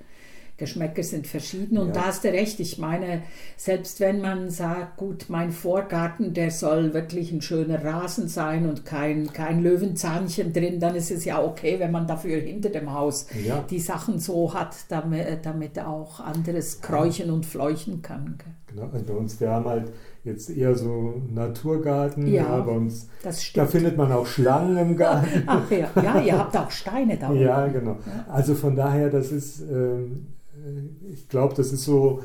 Geschmäcker 0.57 1.03
sind 1.03 1.27
verschieden 1.27 1.77
und 1.77 1.89
ja. 1.89 1.93
da 1.95 2.05
hast 2.07 2.25
du 2.25 2.29
recht. 2.29 2.61
Ich 2.61 2.79
meine, 2.79 3.23
selbst 3.57 4.01
wenn 4.01 4.21
man 4.21 4.49
sagt, 4.49 4.97
gut, 4.97 5.27
mein 5.29 5.51
Vorgarten, 5.51 6.33
der 6.33 6.51
soll 6.51 6.95
wirklich 6.95 7.33
ein 7.33 7.43
schöner 7.43 7.85
Rasen 7.85 8.29
sein 8.29 8.67
und 8.69 8.87
kein, 8.87 9.33
kein 9.33 9.63
Löwenzahnchen 9.63 10.53
drin, 10.53 10.79
dann 10.79 10.95
ist 10.95 11.11
es 11.11 11.25
ja 11.25 11.43
okay, 11.43 11.81
wenn 11.81 11.91
man 11.91 12.07
dafür 12.07 12.41
hinter 12.41 12.71
dem 12.71 12.93
Haus 12.93 13.27
ja. 13.45 13.63
die 13.69 13.81
Sachen 13.81 14.19
so 14.19 14.55
hat, 14.55 14.77
damit, 14.89 15.45
damit 15.45 15.79
auch 15.81 16.21
anderes 16.21 16.81
kräuchen 16.81 17.31
und 17.31 17.45
fleuchen 17.45 18.01
kann. 18.01 18.39
Genau, 18.69 18.89
also 18.91 19.05
bei 19.05 19.15
uns, 19.15 19.41
wir 19.41 19.51
haben 19.51 19.67
halt 19.67 19.93
jetzt 20.25 20.51
eher 20.51 20.75
so 20.75 21.15
Naturgarten, 21.33 22.27
ja, 22.27 22.61
bei 22.61 22.73
uns, 22.73 23.09
da 23.55 23.67
findet 23.67 23.97
man 23.97 24.13
auch 24.13 24.27
Schlangen 24.27 24.77
im 24.77 24.97
Garten. 24.97 25.43
Ach 25.47 25.71
ja, 25.71 25.91
ja 25.97 26.21
ihr 26.21 26.39
habt 26.39 26.57
auch 26.57 26.71
Steine 26.71 27.17
da. 27.17 27.33
Ja, 27.33 27.67
genau. 27.69 27.97
Also 28.29 28.55
von 28.55 28.77
daher, 28.77 29.11
das 29.11 29.33
ist... 29.33 29.61
Ähm, 29.61 30.27
äh, 30.55 31.13
ich 31.13 31.29
glaube, 31.29 31.55
das 31.55 31.73
ist 31.73 31.85
so, 31.85 32.21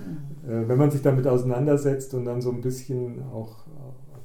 äh, 0.45 0.67
wenn 0.67 0.77
man 0.77 0.91
sich 0.91 1.01
damit 1.01 1.27
auseinandersetzt 1.27 2.13
und 2.13 2.25
dann 2.25 2.41
so 2.41 2.51
ein 2.51 2.61
bisschen 2.61 3.23
auch 3.33 3.67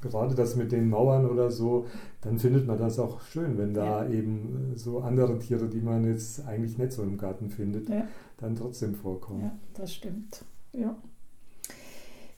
gerade 0.02 0.34
das 0.34 0.56
mit 0.56 0.72
den 0.72 0.90
Mauern 0.90 1.26
oder 1.26 1.50
so, 1.50 1.86
dann 2.20 2.38
findet 2.38 2.66
man 2.66 2.78
das 2.78 2.98
auch 2.98 3.22
schön, 3.22 3.56
wenn 3.56 3.72
da 3.72 4.04
ja. 4.04 4.10
eben 4.10 4.72
so 4.74 5.00
andere 5.00 5.38
Tiere, 5.38 5.68
die 5.68 5.80
man 5.80 6.04
jetzt 6.04 6.46
eigentlich 6.46 6.76
nicht 6.76 6.92
so 6.92 7.02
im 7.02 7.16
Garten 7.16 7.48
findet, 7.48 7.88
ja. 7.88 8.06
dann 8.36 8.56
trotzdem 8.56 8.94
vorkommen. 8.94 9.42
Ja, 9.42 9.58
das 9.74 9.94
stimmt. 9.94 10.44
Ja. 10.72 10.96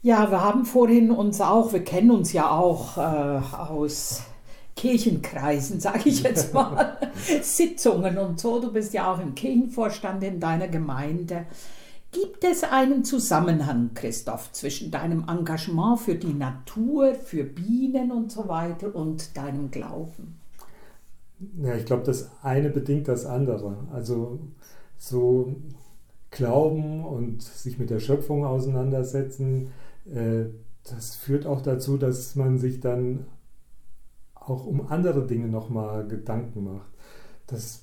Ja, 0.05 0.31
wir 0.31 0.45
haben 0.45 0.67
vorhin 0.67 1.11
uns 1.11 1.41
auch, 1.41 1.73
wir 1.73 1.83
kennen 1.83 2.11
uns 2.11 2.35
ja 2.35 2.51
auch 2.51 2.99
äh, 2.99 3.01
aus 3.57 4.21
Kirchenkreisen, 4.77 5.81
sage 5.81 6.11
ich 6.11 6.23
jetzt 6.23 6.53
mal, 6.53 6.99
Sitzungen 7.43 8.19
und 8.19 8.39
so. 8.39 8.61
Du 8.61 8.71
bist 8.71 8.93
ja 8.93 9.11
auch 9.11 9.19
im 9.19 9.35
Kirchenvorstand 9.35 10.23
in 10.23 10.41
deiner 10.41 10.69
Gemeinde. 10.69 11.47
Gibt 12.13 12.45
es 12.45 12.65
einen 12.65 13.03
Zusammenhang, 13.03 13.93
Christoph, 13.95 14.53
zwischen 14.53 14.91
deinem 14.91 15.25
Engagement 15.27 16.01
für 16.01 16.17
die 16.17 16.35
Natur, 16.35 17.15
für 17.15 17.45
Bienen 17.45 18.13
und 18.13 18.31
so 18.31 18.47
weiter 18.47 18.95
und 18.95 19.35
deinem 19.39 19.71
Glauben? 19.71 20.39
Ja, 21.63 21.77
ich 21.77 21.87
glaube, 21.87 22.03
das 22.03 22.31
eine 22.43 22.69
bedingt 22.69 23.09
das 23.09 23.25
andere. 23.25 23.79
Also 23.91 24.39
so 24.99 25.55
Glauben 26.31 27.07
und 27.07 27.41
sich 27.41 27.79
mit 27.79 27.89
der 27.89 28.01
Schöpfung 28.01 28.45
auseinandersetzen, 28.45 29.71
das 30.07 31.15
führt 31.15 31.47
auch 31.47 31.63
dazu, 31.63 31.97
dass 31.97 32.37
man 32.37 32.59
sich 32.59 32.81
dann 32.81 33.27
auch 34.35 34.67
um 34.67 34.89
andere 34.89 35.27
Dinge 35.27 35.49
nochmal 35.49 36.07
Gedanken 36.07 36.65
macht. 36.65 36.91
Das, 37.47 37.83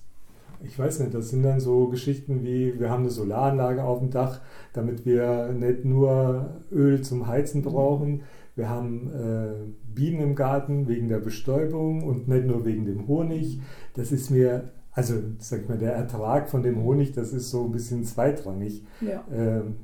ich 0.63 0.77
weiß 0.77 0.99
nicht, 0.99 1.13
das 1.13 1.29
sind 1.29 1.43
dann 1.43 1.59
so 1.59 1.87
Geschichten 1.87 2.43
wie, 2.43 2.79
wir 2.79 2.89
haben 2.89 3.03
eine 3.03 3.11
Solaranlage 3.11 3.83
auf 3.83 3.99
dem 3.99 4.11
Dach, 4.11 4.39
damit 4.73 5.05
wir 5.05 5.53
nicht 5.53 5.85
nur 5.85 6.61
Öl 6.71 7.01
zum 7.01 7.27
Heizen 7.27 7.63
brauchen. 7.63 8.21
Wir 8.55 8.69
haben 8.69 9.11
äh, 9.11 9.53
Bienen 9.93 10.21
im 10.21 10.35
Garten 10.35 10.87
wegen 10.87 11.07
der 11.07 11.19
Bestäubung 11.19 12.03
und 12.03 12.27
nicht 12.27 12.45
nur 12.45 12.65
wegen 12.65 12.85
dem 12.85 13.07
Honig. 13.07 13.61
Das 13.95 14.11
ist 14.11 14.29
mir, 14.29 14.69
also 14.91 15.15
sag 15.39 15.63
ich 15.63 15.69
mal, 15.69 15.77
der 15.77 15.93
Ertrag 15.93 16.49
von 16.49 16.61
dem 16.61 16.83
Honig, 16.83 17.13
das 17.13 17.33
ist 17.33 17.49
so 17.49 17.65
ein 17.65 17.71
bisschen 17.71 18.03
zweitrangig. 18.03 18.83
Ja. 18.99 19.23
Ähm, 19.31 19.77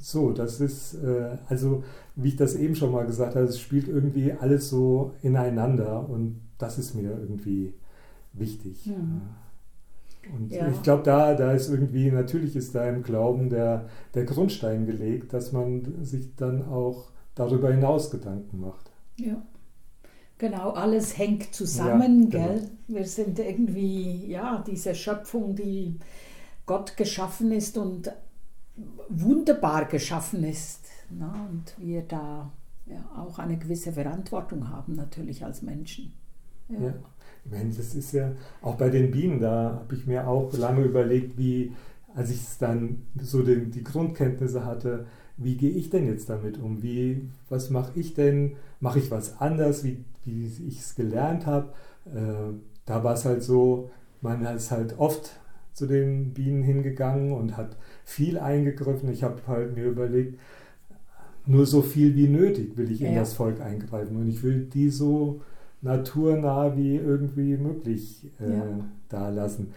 so, 0.00 0.32
das 0.32 0.60
ist, 0.60 0.94
äh, 0.94 1.36
also 1.48 1.84
wie 2.16 2.28
ich 2.28 2.36
das 2.36 2.54
eben 2.56 2.74
schon 2.74 2.92
mal 2.92 3.06
gesagt 3.06 3.36
habe, 3.36 3.46
es 3.46 3.60
spielt 3.60 3.88
irgendwie 3.88 4.32
alles 4.32 4.70
so 4.70 5.12
ineinander 5.22 6.08
und 6.08 6.40
das 6.58 6.78
ist 6.78 6.94
mir 6.94 7.10
irgendwie 7.10 7.74
wichtig. 8.32 8.86
Mhm. 8.86 9.20
Und 10.34 10.52
ja. 10.52 10.68
ich 10.68 10.82
glaube, 10.82 11.02
da, 11.02 11.34
da 11.34 11.52
ist 11.52 11.70
irgendwie, 11.70 12.10
natürlich 12.10 12.54
ist 12.56 12.74
da 12.74 12.88
im 12.88 13.02
Glauben 13.02 13.48
der, 13.50 13.86
der 14.14 14.24
Grundstein 14.24 14.86
gelegt, 14.86 15.32
dass 15.32 15.52
man 15.52 16.04
sich 16.04 16.34
dann 16.36 16.66
auch 16.68 17.10
darüber 17.34 17.70
hinaus 17.70 18.10
Gedanken 18.10 18.60
macht. 18.60 18.90
Ja. 19.16 19.42
Genau, 20.38 20.70
alles 20.70 21.18
hängt 21.18 21.54
zusammen, 21.54 22.30
ja, 22.30 22.38
genau. 22.38 22.48
gell? 22.48 22.70
Wir 22.88 23.04
sind 23.04 23.38
irgendwie, 23.38 24.26
ja, 24.26 24.64
diese 24.66 24.94
Schöpfung, 24.94 25.54
die 25.54 25.98
Gott 26.64 26.96
geschaffen 26.96 27.52
ist 27.52 27.76
und 27.76 28.10
wunderbar 29.08 29.86
geschaffen 29.86 30.44
ist. 30.44 30.86
Na, 31.10 31.48
und 31.50 31.74
wir 31.78 32.02
da 32.02 32.52
ja, 32.86 32.98
auch 33.16 33.38
eine 33.38 33.56
gewisse 33.56 33.92
Verantwortung 33.92 34.68
haben, 34.68 34.94
natürlich 34.94 35.44
als 35.44 35.62
Menschen. 35.62 36.12
Ja. 36.68 36.80
ja. 36.80 36.94
Ich 37.44 37.50
meine, 37.50 37.70
das 37.70 37.94
ist 37.94 38.12
ja 38.12 38.32
auch 38.60 38.76
bei 38.76 38.90
den 38.90 39.10
Bienen, 39.10 39.40
da 39.40 39.80
habe 39.82 39.94
ich 39.94 40.06
mir 40.06 40.28
auch 40.28 40.52
lange 40.52 40.82
überlegt, 40.82 41.38
wie, 41.38 41.72
als 42.14 42.30
ich 42.30 42.40
dann 42.58 43.06
so 43.18 43.42
den, 43.42 43.70
die 43.70 43.82
Grundkenntnisse 43.82 44.64
hatte, 44.64 45.06
wie 45.36 45.56
gehe 45.56 45.70
ich 45.70 45.88
denn 45.88 46.06
jetzt 46.06 46.28
damit 46.28 46.58
um? 46.58 46.82
Wie, 46.82 47.28
was 47.48 47.70
mache 47.70 47.98
ich 47.98 48.12
denn? 48.12 48.56
Mache 48.78 48.98
ich 48.98 49.10
was 49.10 49.40
anders, 49.40 49.84
wie, 49.84 50.04
wie 50.24 50.46
ich 50.68 50.80
es 50.80 50.94
gelernt 50.94 51.46
habe? 51.46 51.72
Äh, 52.04 52.52
da 52.84 53.04
war 53.04 53.14
es 53.14 53.24
halt 53.24 53.42
so, 53.42 53.90
man 54.20 54.44
ist 54.44 54.70
halt 54.70 54.98
oft 54.98 55.40
zu 55.72 55.86
den 55.86 56.32
Bienen 56.32 56.62
hingegangen 56.62 57.32
und 57.32 57.56
hat 57.56 57.76
viel 58.04 58.38
eingegriffen. 58.38 59.10
Ich 59.10 59.22
habe 59.22 59.40
halt 59.46 59.76
mir 59.76 59.86
überlegt, 59.86 60.38
nur 61.46 61.66
so 61.66 61.82
viel 61.82 62.14
wie 62.16 62.28
nötig 62.28 62.76
will 62.76 62.90
ich 62.90 63.02
in 63.02 63.14
ja. 63.14 63.20
das 63.20 63.32
Volk 63.34 63.60
eingreifen 63.60 64.16
und 64.16 64.28
ich 64.28 64.42
will 64.42 64.66
die 64.72 64.90
so 64.90 65.40
naturnah 65.82 66.76
wie 66.76 66.96
irgendwie 66.96 67.56
möglich 67.56 68.30
äh, 68.40 68.50
ja. 68.50 68.64
da 69.08 69.28
lassen. 69.30 69.72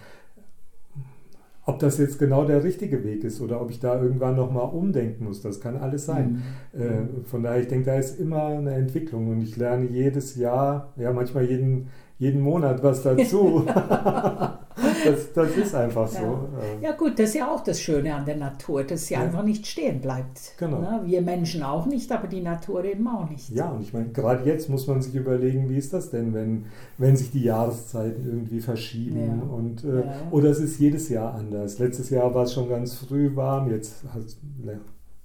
Ob 1.65 1.79
das 1.79 1.97
jetzt 1.97 2.19
genau 2.19 2.43
der 2.43 2.61
richtige 2.61 3.05
Weg 3.05 3.23
ist 3.23 3.39
oder 3.39 3.61
ob 3.61 3.71
ich 3.71 3.79
da 3.79 4.01
irgendwann 4.01 4.35
nochmal 4.35 4.69
umdenken 4.69 5.23
muss, 5.23 5.41
das 5.41 5.61
kann 5.61 5.77
alles 5.77 6.05
sein. 6.05 6.43
Mhm. 6.73 6.81
Äh, 6.81 7.23
von 7.23 7.41
daher, 7.41 7.61
ich 7.61 7.69
denke, 7.69 7.85
da 7.85 7.95
ist 7.95 8.19
immer 8.19 8.47
eine 8.47 8.73
Entwicklung 8.73 9.29
und 9.29 9.41
ich 9.41 9.55
lerne 9.55 9.85
jedes 9.85 10.35
Jahr, 10.35 10.91
ja 10.97 11.13
manchmal 11.13 11.45
jeden, 11.45 11.87
jeden 12.19 12.41
Monat 12.41 12.83
was 12.83 13.03
dazu. 13.03 13.65
das, 15.03 15.33
das 15.33 15.57
ist 15.57 15.75
einfach 15.75 16.07
so. 16.07 16.47
Ja. 16.81 16.89
ja. 16.89 16.91
gut, 16.95 17.19
das 17.19 17.29
ist 17.29 17.35
ja 17.35 17.51
auch 17.51 17.63
das 17.63 17.79
Schöne 17.79 18.13
an 18.13 18.25
der 18.25 18.37
Natur, 18.37 18.83
dass 18.83 19.07
sie 19.07 19.13
ja. 19.13 19.21
einfach 19.21 19.43
nicht 19.43 19.65
stehen 19.67 20.01
bleibt. 20.01 20.53
Genau. 20.57 20.81
Ne? 20.81 21.01
Wir 21.05 21.21
Menschen 21.21 21.63
auch 21.63 21.85
nicht, 21.85 22.11
aber 22.11 22.27
die 22.27 22.41
Natur 22.41 22.83
eben 22.83 23.07
auch 23.07 23.29
nicht. 23.29 23.49
Ja, 23.49 23.69
und 23.69 23.81
ich 23.81 23.93
meine, 23.93 24.09
gerade 24.09 24.43
jetzt 24.45 24.69
muss 24.69 24.87
man 24.87 25.01
sich 25.01 25.15
überlegen, 25.15 25.69
wie 25.69 25.77
ist 25.77 25.93
das 25.93 26.09
denn, 26.09 26.33
wenn, 26.33 26.65
wenn 26.97 27.15
sich 27.15 27.31
die 27.31 27.43
Jahreszeiten 27.43 28.25
irgendwie 28.25 28.59
verschieben 28.59 29.41
ja. 29.41 29.55
und 29.55 29.83
äh, 29.83 30.03
oder 30.31 30.49
es 30.49 30.59
ist 30.59 30.79
jedes 30.79 31.09
Jahr 31.09 31.33
anders. 31.33 31.79
Letztes 31.79 32.09
Jahr 32.09 32.33
war 32.33 32.43
es 32.43 32.53
schon 32.53 32.69
ganz 32.69 32.95
früh 32.95 33.35
warm, 33.35 33.69
jetzt 33.69 34.03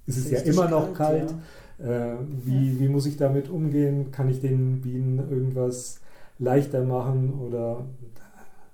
ist 0.05 0.17
es 0.17 0.31
ja 0.31 0.39
immer 0.39 0.69
noch 0.69 0.93
kalt. 0.93 1.33
Äh, 1.79 2.15
wie, 2.43 2.79
wie 2.79 2.89
muss 2.89 3.05
ich 3.05 3.15
damit 3.15 3.49
umgehen? 3.49 4.11
Kann 4.11 4.27
ich 4.29 4.41
den 4.41 4.81
Bienen 4.81 5.19
irgendwas 5.29 6.01
leichter 6.37 6.83
machen 6.83 7.33
oder 7.39 7.85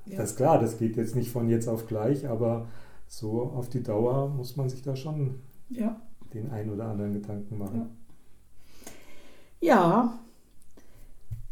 ja. 0.06 0.18
Das 0.18 0.32
ist 0.32 0.38
klar, 0.38 0.60
das 0.60 0.78
geht 0.78 0.98
jetzt 0.98 1.16
nicht 1.16 1.32
von 1.32 1.50
jetzt 1.50 1.68
auf 1.68 1.88
gleich, 1.88 2.28
aber 2.28 2.68
so 3.08 3.42
auf 3.42 3.70
die 3.70 3.84
Dauer 3.84 4.30
muss 4.30 4.56
man 4.56 4.70
sich 4.70 4.82
da 4.82 4.96
schon 4.96 5.42
ja. 5.70 6.00
den 6.34 6.52
einen 6.52 6.72
oder 6.72 6.86
anderen 6.86 7.14
Gedanken 7.14 7.58
machen. 7.58 7.90
Ja. 9.62 9.76
ja. 9.76 10.20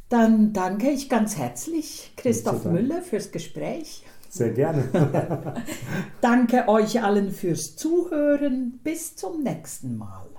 dann 0.09 0.53
danke 0.53 0.89
ich 0.89 1.09
ganz 1.09 1.37
herzlich 1.37 2.13
Christoph 2.15 2.65
Müller 2.65 3.01
fürs 3.01 3.31
Gespräch. 3.31 4.05
Sehr 4.29 4.51
gerne. 4.51 5.53
danke 6.21 6.67
euch 6.67 7.03
allen 7.03 7.31
fürs 7.31 7.75
Zuhören. 7.75 8.79
Bis 8.83 9.15
zum 9.15 9.43
nächsten 9.43 9.95
Mal. 9.95 10.32